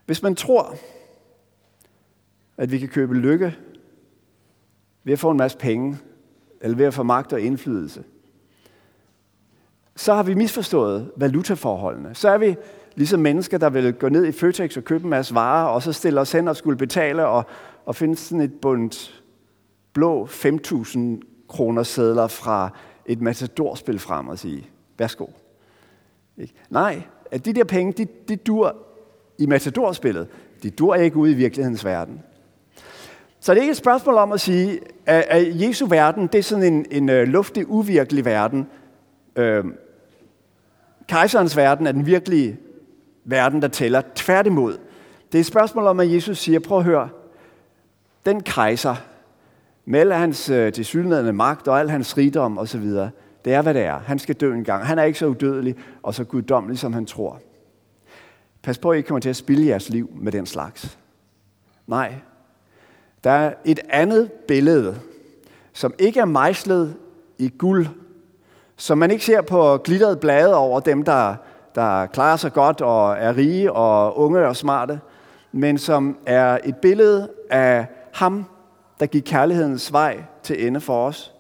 Hvis 0.07 0.22
man 0.22 0.35
tror, 0.35 0.74
at 2.57 2.70
vi 2.72 2.79
kan 2.79 2.88
købe 2.88 3.14
lykke 3.14 3.57
ved 5.05 5.12
at 5.12 5.18
få 5.18 5.31
en 5.31 5.37
masse 5.37 5.59
penge, 5.59 5.98
eller 6.61 6.76
ved 6.76 6.87
at 6.87 6.94
få 6.94 7.03
magt 7.03 7.33
og 7.33 7.40
indflydelse, 7.40 8.05
så 10.01 10.15
har 10.15 10.23
vi 10.23 10.35
misforstået 10.35 11.11
valutaforholdene. 11.17 12.15
Så 12.15 12.29
er 12.29 12.39
vi 12.39 12.57
ligesom 12.95 13.21
mennesker, 13.21 13.59
der 13.59 13.71
vil 13.71 13.93
gå 13.93 14.09
ned 14.09 14.27
i 14.27 14.33
Føtex 14.33 14.77
og 14.77 14.85
købe 14.85 15.05
en 15.05 15.11
masse 15.11 15.35
varer, 15.35 15.67
og 15.67 15.83
så 15.83 15.93
stille 15.93 16.21
os 16.21 16.33
hen 16.33 16.49
og 16.49 16.57
skulle 16.57 16.79
betale 16.79 17.27
og, 17.27 17.45
og 17.87 17.97
finde 17.97 18.17
sådan 18.17 18.41
et 18.41 18.53
bundt 18.63 19.23
blå 19.93 20.27
5.000 20.27 21.01
kroner 21.49 21.83
sædler 21.83 22.27
fra 22.27 22.71
et 23.07 23.21
matadorspil 23.21 23.99
frem 23.99 24.29
og 24.29 24.39
sige, 24.39 24.69
værsgo. 24.99 25.27
Ikke? 26.39 26.55
Nej, 26.71 27.03
at 27.31 27.45
de 27.45 27.53
der 27.53 27.65
penge, 27.65 27.93
de, 27.93 28.07
de 28.29 28.37
dur 28.37 28.77
i 29.39 29.47
matadorspillet. 29.47 30.29
De 30.63 30.71
dur 30.71 30.95
ikke 30.95 31.17
ude 31.17 31.33
i 31.33 31.35
virkelighedens 31.35 31.85
verden. 31.85 32.23
Så 33.41 33.53
det 33.53 33.59
er 33.59 33.63
ikke 33.63 33.71
et 33.71 33.77
spørgsmål 33.77 34.15
om 34.15 34.33
at 34.33 34.41
sige, 34.41 34.81
at, 35.07 35.61
Jesu 35.61 35.87
verden, 35.87 36.27
det 36.27 36.39
er 36.39 36.43
sådan 36.43 36.73
en, 36.75 36.87
en 36.91 37.09
øh, 37.09 37.29
luftig, 37.29 37.71
uvirkelig 37.71 38.25
verden. 38.25 38.67
øh, 39.37 39.65
kejserens 41.11 41.57
verden 41.57 41.87
er 41.87 41.92
den 41.92 42.07
virkelige 42.07 42.59
verden, 43.25 43.62
der 43.62 43.68
tæller. 43.68 44.03
Tværtimod. 44.14 44.73
Det 45.33 45.38
er 45.38 45.40
et 45.40 45.46
spørgsmål 45.46 45.87
om, 45.87 46.01
at 46.01 46.12
Jesus 46.12 46.38
siger, 46.38 46.61
prøv 46.61 46.79
at 46.79 46.85
høre, 46.85 47.09
den 48.27 48.42
kejser, 48.42 48.96
med 49.85 50.01
al 50.01 50.12
hans 50.12 50.51
uh, 50.51 50.57
tilsyneladende 50.57 51.33
magt 51.33 51.68
og 51.68 51.81
al 51.81 51.90
hans 51.90 52.16
rigdom 52.16 52.59
osv., 52.59 52.85
det 53.44 53.53
er, 53.55 53.62
hvad 53.62 53.75
det 53.75 53.83
er. 53.83 53.99
Han 53.99 54.18
skal 54.18 54.35
dø 54.35 54.55
en 54.55 54.64
gang. 54.64 54.87
Han 54.87 54.99
er 54.99 55.03
ikke 55.03 55.18
så 55.18 55.27
udødelig 55.27 55.77
og 56.03 56.14
så 56.14 56.25
guddommelig, 56.25 56.79
som 56.79 56.92
han 56.92 57.07
tror. 57.07 57.40
Pas 58.62 58.79
på, 58.79 58.90
at 58.90 58.96
I 58.96 58.99
ikke 58.99 59.07
kommer 59.07 59.20
til 59.20 59.29
at 59.29 59.37
spille 59.37 59.66
jeres 59.66 59.88
liv 59.88 60.11
med 60.14 60.33
den 60.33 60.46
slags. 60.46 60.99
Nej. 61.87 62.14
Der 63.25 63.31
er 63.31 63.55
et 63.64 63.81
andet 63.88 64.33
billede, 64.33 65.01
som 65.73 65.94
ikke 65.99 66.20
er 66.20 66.25
mejslet 66.25 66.96
i 67.38 67.49
guld, 67.49 67.87
som 68.81 68.99
man 68.99 69.11
ikke 69.11 69.25
ser 69.25 69.40
på 69.40 69.79
glitteret 69.85 70.21
blade 70.21 70.55
over 70.55 70.81
dem, 70.81 71.03
der, 71.03 71.35
der 71.75 72.07
klarer 72.07 72.37
sig 72.37 72.53
godt 72.53 72.81
og 72.81 73.16
er 73.19 73.37
rige 73.37 73.73
og 73.73 74.19
unge 74.19 74.47
og 74.47 74.57
smarte, 74.57 75.01
men 75.53 75.79
som 75.79 76.19
er 76.27 76.59
et 76.64 76.77
billede 76.77 77.31
af 77.51 77.87
ham, 78.14 78.45
der 79.01 79.07
gik 79.07 79.23
kærlighedens 79.27 79.93
vej 79.93 80.23
til 80.43 80.66
ende 80.66 80.81
for 80.81 81.07
os, 81.07 81.35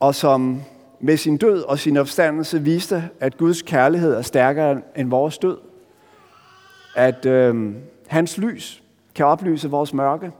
og 0.00 0.14
som 0.14 0.62
med 1.00 1.16
sin 1.16 1.36
død 1.36 1.62
og 1.62 1.78
sin 1.78 1.96
opstandelse 1.96 2.62
viste, 2.62 3.10
at 3.20 3.36
Guds 3.36 3.62
kærlighed 3.62 4.14
er 4.14 4.22
stærkere 4.22 4.80
end 4.96 5.10
vores 5.10 5.38
død. 5.38 5.58
At 6.96 7.26
øh, 7.26 7.74
hans 8.06 8.38
lys 8.38 8.82
kan 9.14 9.26
oplyse 9.26 9.70
vores 9.70 9.94
mørke, 9.94 10.32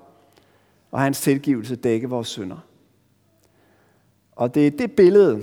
og 0.91 1.01
hans 1.01 1.21
tilgivelse 1.21 1.77
dække 1.77 2.09
vores 2.09 2.29
synder. 2.29 2.57
Og 4.43 4.55
det 4.55 4.67
er 4.67 4.71
det 4.71 4.93
billede, 4.93 5.43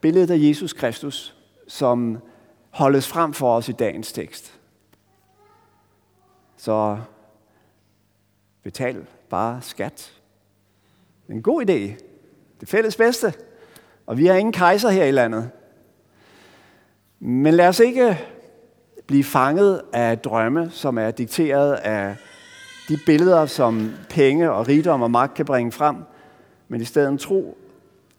billedet 0.00 0.30
af 0.30 0.38
Jesus 0.38 0.72
Kristus, 0.72 1.36
som 1.68 2.18
holdes 2.70 3.08
frem 3.08 3.32
for 3.32 3.56
os 3.56 3.68
i 3.68 3.72
dagens 3.72 4.12
tekst. 4.12 4.60
Så 6.56 6.98
betal 8.62 9.06
bare 9.30 9.62
skat. 9.62 10.12
En 11.28 11.42
god 11.42 11.62
idé. 11.62 12.02
Det 12.60 12.68
fælles 12.68 12.96
bedste. 12.96 13.34
Og 14.06 14.18
vi 14.18 14.26
har 14.26 14.34
ingen 14.34 14.52
kejser 14.52 14.88
her 14.90 15.04
i 15.04 15.10
landet. 15.10 15.50
Men 17.20 17.54
lad 17.54 17.68
os 17.68 17.80
ikke 17.80 18.20
blive 19.06 19.24
fanget 19.24 19.82
af 19.92 20.18
drømme, 20.18 20.70
som 20.70 20.98
er 20.98 21.10
dikteret 21.10 21.72
af 21.72 22.16
de 22.88 22.98
billeder, 23.06 23.46
som 23.46 23.92
penge 24.08 24.52
og 24.52 24.68
rigdom 24.68 25.02
og 25.02 25.10
magt 25.10 25.34
kan 25.34 25.46
bringe 25.46 25.72
frem, 25.72 25.96
men 26.68 26.80
i 26.80 26.84
stedet 26.84 27.20
tro, 27.20 27.56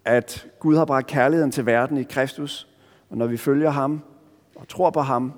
at 0.06 0.48
Gud 0.60 0.78
har 0.78 0.86
bragt 0.86 1.08
kærligheden 1.08 1.52
til 1.52 1.66
verden 1.66 1.98
i 1.98 2.04
Kristus, 2.04 2.68
og 3.10 3.18
når 3.18 3.28
vi 3.28 3.38
følger 3.38 3.70
ham 3.70 4.02
og 4.56 4.68
tror 4.68 4.90
på 4.90 5.02
ham, 5.02 5.34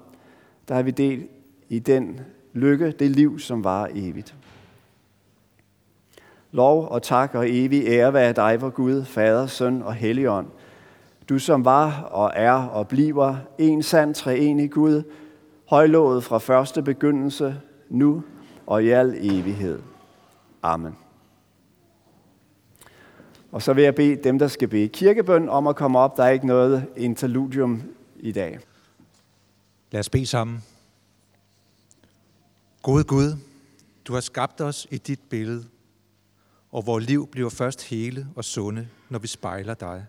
der 0.67 0.75
har 0.75 0.81
vi 0.81 0.91
del 0.91 1.27
i 1.69 1.79
den 1.79 2.19
lykke, 2.53 2.91
det 2.91 3.11
liv, 3.11 3.39
som 3.39 3.63
var 3.63 3.89
evigt. 3.93 4.35
Lov 6.51 6.87
og 6.87 7.03
tak 7.03 7.35
og 7.35 7.49
evig 7.49 7.87
ære 7.87 8.13
være 8.13 8.33
dig, 8.33 8.61
vor 8.61 8.69
Gud, 8.69 9.05
Fader, 9.05 9.47
Søn 9.47 9.81
og 9.81 9.93
Helligånd. 9.93 10.47
Du 11.29 11.39
som 11.39 11.65
var 11.65 12.01
og 12.01 12.31
er 12.35 12.53
og 12.53 12.87
bliver 12.87 13.35
en 13.57 13.83
sand 13.83 14.15
treenig 14.15 14.71
Gud, 14.71 15.03
højlået 15.65 16.23
fra 16.23 16.37
første 16.37 16.81
begyndelse, 16.81 17.55
nu 17.89 18.23
og 18.67 18.83
i 18.83 18.89
al 18.89 19.15
evighed. 19.19 19.79
Amen. 20.61 20.95
Og 23.51 23.61
så 23.61 23.73
vil 23.73 23.83
jeg 23.83 23.95
bede 23.95 24.23
dem, 24.23 24.39
der 24.39 24.47
skal 24.47 24.67
bede 24.67 24.87
kirkebøn, 24.87 25.49
om 25.49 25.67
at 25.67 25.75
komme 25.75 25.99
op. 25.99 26.17
Der 26.17 26.23
er 26.23 26.29
ikke 26.29 26.47
noget 26.47 26.87
interludium 26.97 27.83
i 28.19 28.31
dag. 28.31 28.59
Lad 29.91 29.99
os 29.99 30.09
bede 30.09 30.25
sammen. 30.25 30.63
Gode 32.81 33.03
Gud, 33.03 33.37
du 34.05 34.13
har 34.13 34.21
skabt 34.21 34.61
os 34.61 34.87
i 34.91 34.97
dit 34.97 35.19
billede– 35.29 35.65
og 36.71 36.85
vores 36.85 37.05
liv 37.05 37.27
bliver 37.27 37.49
først 37.49 37.83
hele 37.83 38.27
og 38.35 38.45
sunde, 38.45 38.87
når 39.09 39.19
vi 39.19 39.27
spejler 39.27 39.73
dig. 39.73 40.05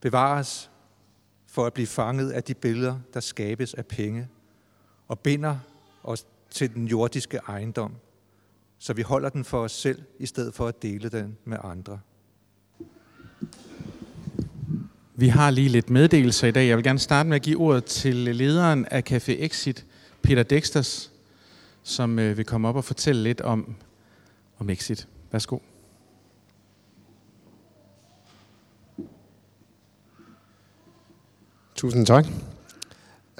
Bevar 0.00 0.38
os 0.38 0.70
for 1.46 1.66
at 1.66 1.74
blive 1.74 1.86
fanget 1.86 2.30
af 2.30 2.44
de 2.44 2.54
billeder, 2.54 2.98
der 3.14 3.20
skabes 3.20 3.74
af 3.74 3.86
penge, 3.86 4.28
og 5.08 5.18
binder 5.18 5.58
os 6.04 6.26
til 6.50 6.74
den 6.74 6.86
jordiske 6.86 7.36
ejendom, 7.36 7.94
så 8.84 8.92
vi 8.92 9.02
holder 9.02 9.28
den 9.28 9.44
for 9.44 9.58
os 9.58 9.72
selv, 9.72 10.02
i 10.18 10.26
stedet 10.26 10.54
for 10.54 10.66
at 10.66 10.82
dele 10.82 11.08
den 11.08 11.36
med 11.44 11.58
andre. 11.64 12.00
Vi 15.14 15.28
har 15.28 15.50
lige 15.50 15.68
lidt 15.68 15.90
meddelelser 15.90 16.48
i 16.48 16.50
dag. 16.50 16.68
Jeg 16.68 16.76
vil 16.76 16.84
gerne 16.84 16.98
starte 16.98 17.28
med 17.28 17.36
at 17.36 17.42
give 17.42 17.58
ordet 17.58 17.84
til 17.84 18.14
lederen 18.14 18.86
af 18.90 19.02
Café 19.10 19.32
Exit, 19.44 19.86
Peter 20.22 20.42
Dexters, 20.42 21.12
som 21.82 22.18
øh, 22.18 22.36
vil 22.36 22.44
komme 22.44 22.68
op 22.68 22.76
og 22.76 22.84
fortælle 22.84 23.22
lidt 23.22 23.40
om, 23.40 23.74
om 24.58 24.70
Exit. 24.70 25.08
Værsgo. 25.32 25.58
Tusind 31.74 32.06
tak. 32.06 32.26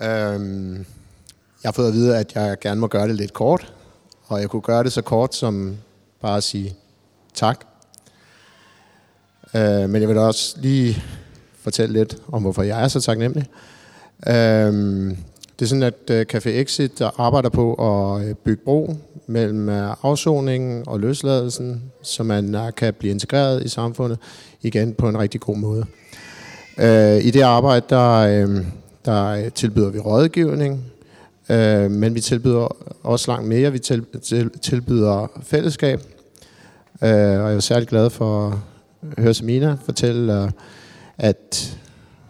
Øhm, 0.03 0.77
jeg 1.63 1.69
har 1.69 1.73
fået 1.73 1.89
at 1.89 1.95
vide, 1.95 2.19
at 2.19 2.35
jeg 2.35 2.57
gerne 2.61 2.81
må 2.81 2.87
gøre 2.87 3.09
det 3.09 3.17
lidt 3.17 3.33
kort, 3.33 3.74
og 4.27 4.41
jeg 4.41 4.51
kunne 4.51 4.63
gøre 4.63 4.85
det 4.85 4.93
så 4.93 5.03
kort 5.03 5.35
som 5.35 5.77
bare 6.21 6.37
at 6.37 6.43
sige 6.43 6.75
tak. 7.35 7.65
Øh, 9.55 9.91
men 9.91 10.01
jeg 10.01 10.09
vil 10.09 10.19
også 10.19 10.57
lige 10.61 11.03
fortælle 11.61 11.93
lidt 11.93 12.17
om, 12.33 12.43
hvorfor 12.43 12.63
jeg 12.63 12.85
er 12.85 12.89
så 12.89 13.01
taknemmelig. 13.01 13.47
Øh, 14.29 15.17
det 15.59 15.63
er 15.63 15.67
sådan, 15.67 15.83
at 15.83 16.11
øh, 16.11 16.27
Café 16.35 16.49
Exit 16.49 17.03
arbejder 17.19 17.49
på 17.49 17.75
at 17.75 18.25
øh, 18.25 18.35
bygge 18.35 18.63
bro 18.65 18.95
mellem 19.27 19.69
øh, 19.69 19.95
afsoningen 20.03 20.85
og 20.87 21.01
løsladelsen, 21.01 21.83
så 22.03 22.23
man 22.23 22.73
kan 22.77 22.95
blive 22.95 23.11
integreret 23.11 23.65
i 23.65 23.69
samfundet 23.69 24.19
igen 24.63 24.95
på 24.95 25.09
en 25.09 25.19
rigtig 25.19 25.41
god 25.41 25.57
måde. 25.57 25.87
I 27.23 27.31
det 27.31 27.43
arbejde, 27.43 27.87
der, 27.89 28.47
der 29.05 29.51
tilbyder 29.51 29.91
vi 29.91 29.99
rådgivning, 29.99 30.85
øh, 31.49 31.91
men 31.91 32.15
vi 32.15 32.21
tilbyder 32.21 32.77
også 33.03 33.31
langt 33.31 33.49
mere. 33.49 33.73
Vi 33.73 33.79
til, 33.79 34.05
til, 34.23 34.51
tilbyder 34.63 35.27
fællesskab, 35.43 36.01
øh, 37.03 37.11
og 37.11 37.49
jeg 37.49 37.55
er 37.55 37.61
særlig 37.61 37.89
glad 37.89 38.11
for 38.11 38.49
at 38.49 38.59
høre 39.23 39.35
Samina 39.35 39.77
fortælle, 39.85 40.43
øh, 40.43 40.51
at 41.19 41.79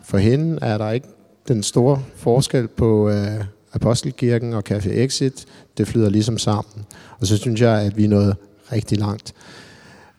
for 0.04 0.18
hende 0.18 0.58
er 0.62 0.78
der 0.78 0.90
ikke 0.90 1.08
den 1.48 1.62
store 1.62 2.02
forskel 2.16 2.68
på 2.68 3.10
øh, 3.10 3.44
Apostelkirken 3.72 4.52
og 4.52 4.62
Café 4.70 4.90
Exit. 4.90 5.46
Det 5.78 5.88
flyder 5.88 6.10
ligesom 6.10 6.38
sammen. 6.38 6.84
Og 7.20 7.26
så 7.26 7.36
synes 7.36 7.60
jeg, 7.60 7.80
at 7.80 7.96
vi 7.96 8.04
er 8.04 8.08
nået 8.08 8.36
rigtig 8.72 8.98
langt. 8.98 9.34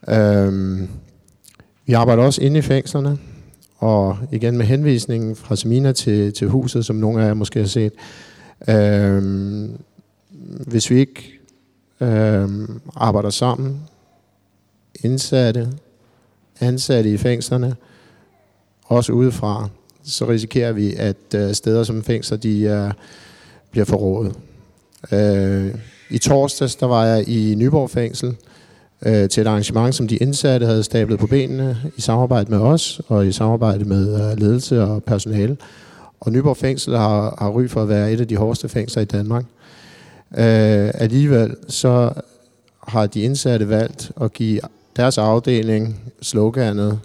Øhm, 0.09 0.87
vi 1.85 1.93
arbejder 1.93 2.23
også 2.23 2.41
inde 2.41 2.57
i 2.57 2.61
fængslerne, 2.61 3.17
og 3.77 4.17
igen 4.31 4.57
med 4.57 4.65
henvisningen 4.65 5.35
fra 5.35 5.55
Semina 5.55 5.91
til, 5.91 6.33
til 6.33 6.47
huset, 6.47 6.85
som 6.85 6.95
nogle 6.95 7.23
af 7.23 7.27
jer 7.27 7.33
måske 7.33 7.59
har 7.59 7.67
set. 7.67 7.93
Øhm, 8.69 9.77
hvis 10.67 10.89
vi 10.89 10.99
ikke 10.99 11.39
øhm, 12.01 12.81
arbejder 12.95 13.29
sammen, 13.29 13.81
indsatte, 15.03 15.69
ansatte 16.59 17.13
i 17.13 17.17
fængslerne, 17.17 17.75
også 18.85 19.11
udefra, 19.11 19.69
så 20.03 20.29
risikerer 20.29 20.71
vi, 20.71 20.95
at 20.95 21.17
øh, 21.35 21.53
steder 21.53 21.83
som 21.83 22.03
fængsler, 22.03 22.37
de 22.37 22.61
øh, 22.61 22.91
bliver 23.71 23.85
forrådet. 23.85 24.35
Øh, 25.11 25.75
I 26.09 26.17
torsdags, 26.17 26.75
der 26.75 26.85
var 26.85 27.05
jeg 27.05 27.29
i 27.29 27.55
Nyborg 27.55 27.89
fængsel 27.89 28.35
øh, 29.05 29.29
til 29.29 29.41
et 29.41 29.47
arrangement, 29.47 29.95
som 29.95 30.07
de 30.07 30.17
indsatte 30.17 30.65
havde 30.65 30.83
stablet 30.83 31.19
på 31.19 31.27
benene 31.27 31.77
i 31.97 32.01
samarbejde 32.01 32.51
med 32.51 32.59
os 32.59 33.01
og 33.07 33.27
i 33.27 33.31
samarbejde 33.31 33.85
med 33.85 34.31
øh, 34.31 34.37
ledelse 34.37 34.83
og 34.83 35.03
personale. 35.03 35.57
Og 36.25 36.31
Nyborg 36.31 36.57
fængsel 36.57 36.97
har, 36.97 37.35
har 37.39 37.49
ry 37.49 37.67
for 37.67 37.81
at 37.81 37.89
være 37.89 38.13
et 38.13 38.21
af 38.21 38.27
de 38.27 38.37
hårdeste 38.37 38.69
fængsler 38.69 39.01
i 39.01 39.05
Danmark. 39.05 39.45
Øh, 40.37 40.91
alligevel 40.93 41.55
så 41.67 42.13
har 42.87 43.07
de 43.07 43.21
indsatte 43.21 43.69
valgt 43.69 44.11
at 44.21 44.33
give 44.33 44.61
deres 44.95 45.17
afdeling 45.17 46.13
sloganet 46.21 46.99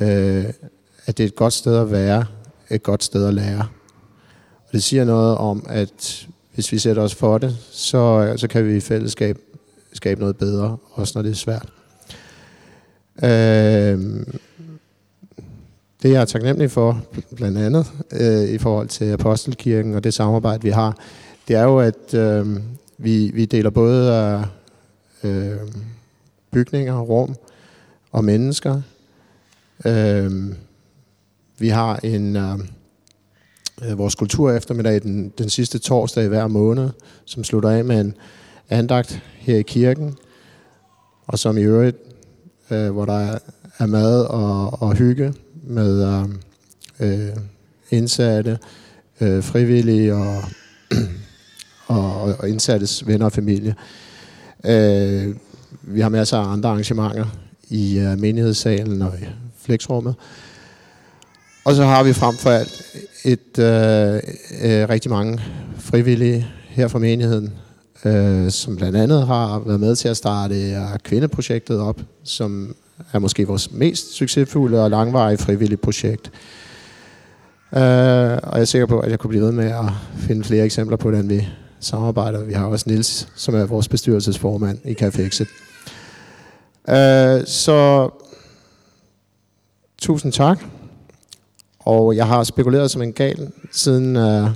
øh, 0.00 0.44
at 1.06 1.18
det 1.18 1.24
er 1.24 1.28
et 1.28 1.36
godt 1.36 1.52
sted 1.52 1.76
at 1.76 1.90
være, 1.90 2.24
et 2.70 2.82
godt 2.82 3.04
sted 3.04 3.26
at 3.26 3.34
lære. 3.34 3.68
Og 4.66 4.72
det 4.72 4.82
siger 4.82 5.04
noget 5.04 5.36
om, 5.36 5.66
at 5.68 6.28
hvis 6.54 6.72
vi 6.72 6.78
sætter 6.78 7.02
os 7.02 7.14
for 7.14 7.38
det, 7.38 7.56
så, 7.70 8.34
så 8.36 8.48
kan 8.48 8.66
vi 8.66 8.76
i 8.76 8.80
fællesskab 8.80 9.38
skabe 9.92 10.20
noget 10.20 10.36
bedre, 10.36 10.76
også 10.92 11.12
når 11.16 11.22
det 11.22 11.30
er 11.30 11.34
svært. 11.34 11.68
Øh, 13.24 14.26
det 16.02 16.10
jeg 16.10 16.20
er 16.20 16.24
taknemmelig 16.24 16.70
for, 16.70 17.02
blandt 17.36 17.58
andet 17.58 17.86
øh, 18.12 18.48
i 18.48 18.58
forhold 18.58 18.88
til 18.88 19.04
Apostelkirken 19.04 19.94
og 19.94 20.04
det 20.04 20.14
samarbejde, 20.14 20.62
vi 20.62 20.70
har, 20.70 20.96
det 21.48 21.56
er 21.56 21.62
jo, 21.62 21.78
at 21.78 22.14
øh, 22.14 22.56
vi, 22.98 23.30
vi 23.34 23.44
deler 23.44 23.70
både 23.70 24.44
øh, 25.24 25.56
bygninger, 26.50 27.00
rum 27.00 27.36
og 28.12 28.24
mennesker. 28.24 28.80
Øh, 29.84 30.54
vi 31.58 31.68
har 31.68 31.96
en 31.96 32.36
øh, 32.36 32.58
vores 33.98 34.14
kultur 34.14 34.52
eftermiddag 34.52 35.02
den, 35.02 35.32
den 35.38 35.50
sidste 35.50 35.78
torsdag 35.78 36.24
i 36.24 36.28
hver 36.28 36.46
måned, 36.46 36.90
som 37.24 37.44
slutter 37.44 37.70
af 37.70 37.84
med 37.84 38.00
en 38.00 38.14
andagt 38.70 39.22
her 39.38 39.56
i 39.56 39.62
kirken, 39.62 40.16
og 41.26 41.38
som 41.38 41.58
i 41.58 41.62
øvrigt, 41.62 41.96
øh, 42.70 42.90
hvor 42.90 43.04
der 43.04 43.38
er 43.78 43.86
mad 43.86 44.24
og, 44.24 44.82
og 44.82 44.94
hygge 44.94 45.34
med 45.68 46.04
øhm, 46.04 46.40
øh, 47.00 47.36
indsatte, 47.90 48.58
øh, 49.20 49.42
frivillige 49.42 50.14
og, 50.14 50.44
og, 51.86 52.34
og 52.38 52.48
indsattes 52.48 53.06
venner 53.06 53.26
og 53.26 53.32
familie. 53.32 53.74
Øh, 54.64 55.34
vi 55.82 56.00
har 56.00 56.08
masser 56.08 56.38
af 56.38 56.52
andre 56.52 56.68
arrangementer 56.68 57.26
i 57.68 57.98
øh, 57.98 58.18
menighedssalen 58.18 59.02
og 59.02 59.14
i 59.22 59.24
flexrummet. 59.60 60.14
Og 61.64 61.74
så 61.74 61.84
har 61.84 62.02
vi 62.02 62.12
frem 62.12 62.36
for 62.36 62.50
alt 62.50 62.82
et, 63.24 63.58
øh, 63.58 64.14
øh, 64.62 64.88
rigtig 64.88 65.10
mange 65.10 65.40
frivillige 65.78 66.46
her 66.68 66.88
fra 66.88 66.98
menigheden, 66.98 67.52
øh, 68.04 68.50
som 68.50 68.76
blandt 68.76 68.96
andet 68.96 69.26
har 69.26 69.58
været 69.58 69.80
med 69.80 69.96
til 69.96 70.08
at 70.08 70.16
starte 70.16 70.54
øh, 70.54 70.98
kvindeprojektet 71.02 71.80
op, 71.80 72.00
som 72.24 72.74
er 73.12 73.18
måske 73.18 73.46
vores 73.46 73.72
mest 73.72 74.14
succesfulde 74.14 74.84
og 74.84 74.90
langvarige 74.90 75.38
frivillige 75.38 75.76
projekt. 75.76 76.30
Øh, 77.72 77.80
og 78.42 78.54
jeg 78.54 78.60
er 78.60 78.64
sikker 78.64 78.86
på, 78.86 79.00
at 79.00 79.10
jeg 79.10 79.18
kunne 79.18 79.28
blive 79.28 79.44
ved 79.44 79.52
med 79.52 79.70
at 79.70 79.84
finde 80.18 80.44
flere 80.44 80.64
eksempler 80.64 80.96
på, 80.96 81.10
hvordan 81.10 81.28
vi 81.28 81.48
samarbejder. 81.80 82.44
Vi 82.44 82.52
har 82.52 82.66
også 82.66 82.90
Nils, 82.90 83.28
som 83.34 83.54
er 83.54 83.64
vores 83.64 83.88
bestyrelsesformand 83.88 84.78
i 84.84 84.96
Café 85.02 85.20
Exit. 85.20 85.48
Øh, 86.88 87.46
så 87.46 88.10
tusind 89.98 90.32
tak. 90.32 90.64
Og 91.78 92.16
jeg 92.16 92.26
har 92.26 92.44
spekuleret 92.44 92.90
som 92.90 93.02
en 93.02 93.12
gal 93.12 93.52
siden 93.72 94.16
øh, 94.16 94.48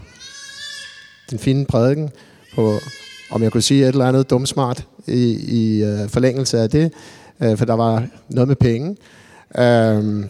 den 1.30 1.38
fine 1.38 1.66
prædiken 1.66 2.10
på, 2.54 2.78
om 3.30 3.42
jeg 3.42 3.52
kunne 3.52 3.62
sige 3.62 3.82
et 3.82 3.88
eller 3.88 4.06
andet 4.06 4.30
dumsmart 4.30 4.86
i, 5.06 5.36
i 5.48 5.84
øh, 5.84 6.08
forlængelse 6.08 6.58
af 6.58 6.70
det, 6.70 6.92
øh, 7.42 7.58
for 7.58 7.64
der 7.64 7.74
var 7.74 8.06
noget 8.28 8.48
med 8.48 8.56
penge. 8.56 8.96
Øh, 9.58 10.24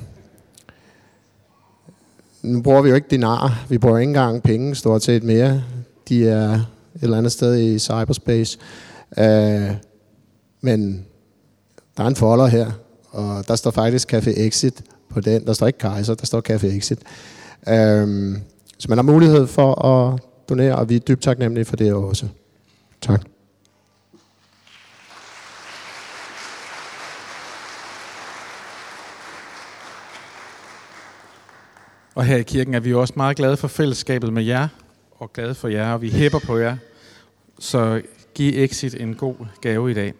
nu 2.42 2.62
bruger 2.62 2.82
vi 2.82 2.88
jo 2.88 2.94
ikke 2.94 3.08
dinar, 3.10 3.64
vi 3.68 3.78
bruger 3.78 3.98
ikke 3.98 4.10
engang 4.10 4.42
penge 4.42 4.74
stort 4.74 5.02
set 5.02 5.22
mere. 5.22 5.62
De 6.08 6.28
er 6.28 6.52
et 6.52 7.02
eller 7.02 7.18
andet 7.18 7.32
sted 7.32 7.58
i 7.58 7.78
cyberspace. 7.78 8.58
Øh, 9.18 9.70
men 10.60 11.06
der 11.96 12.04
er 12.04 12.08
en 12.08 12.16
folder 12.16 12.46
her, 12.46 12.70
og 13.10 13.48
der 13.48 13.56
står 13.56 13.70
faktisk 13.70 14.14
Café 14.14 14.40
Exit 14.40 14.82
på 15.08 15.20
den. 15.20 15.46
Der 15.46 15.52
står 15.52 15.66
ikke 15.66 15.78
Kaiser, 15.78 16.14
der 16.14 16.26
står 16.26 16.42
Café 16.50 16.66
Exit. 16.66 16.98
Øhm, 17.68 18.36
så 18.78 18.86
man 18.88 18.98
har 18.98 19.02
mulighed 19.02 19.46
for 19.46 19.84
at 19.84 20.20
donere, 20.48 20.76
og 20.76 20.88
vi 20.88 20.96
er 20.96 21.00
dybt 21.00 21.22
taknemmelige 21.22 21.64
for 21.64 21.76
det 21.76 21.92
også. 21.92 22.26
Tak. 23.00 23.22
Og 32.14 32.24
her 32.24 32.36
i 32.36 32.42
kirken 32.42 32.74
er 32.74 32.80
vi 32.80 32.94
også 32.94 33.14
meget 33.16 33.36
glade 33.36 33.56
for 33.56 33.68
fællesskabet 33.68 34.32
med 34.32 34.42
jer, 34.42 34.68
og 35.12 35.32
glade 35.32 35.54
for 35.54 35.68
jer, 35.68 35.92
og 35.92 36.02
vi 36.02 36.10
hæpper 36.10 36.38
på 36.46 36.56
jer. 36.56 36.76
Så 37.58 38.02
giv 38.34 38.64
Exit 38.64 38.94
en 38.94 39.14
god 39.14 39.34
gave 39.60 39.90
i 39.90 39.94
dag. 39.94 40.14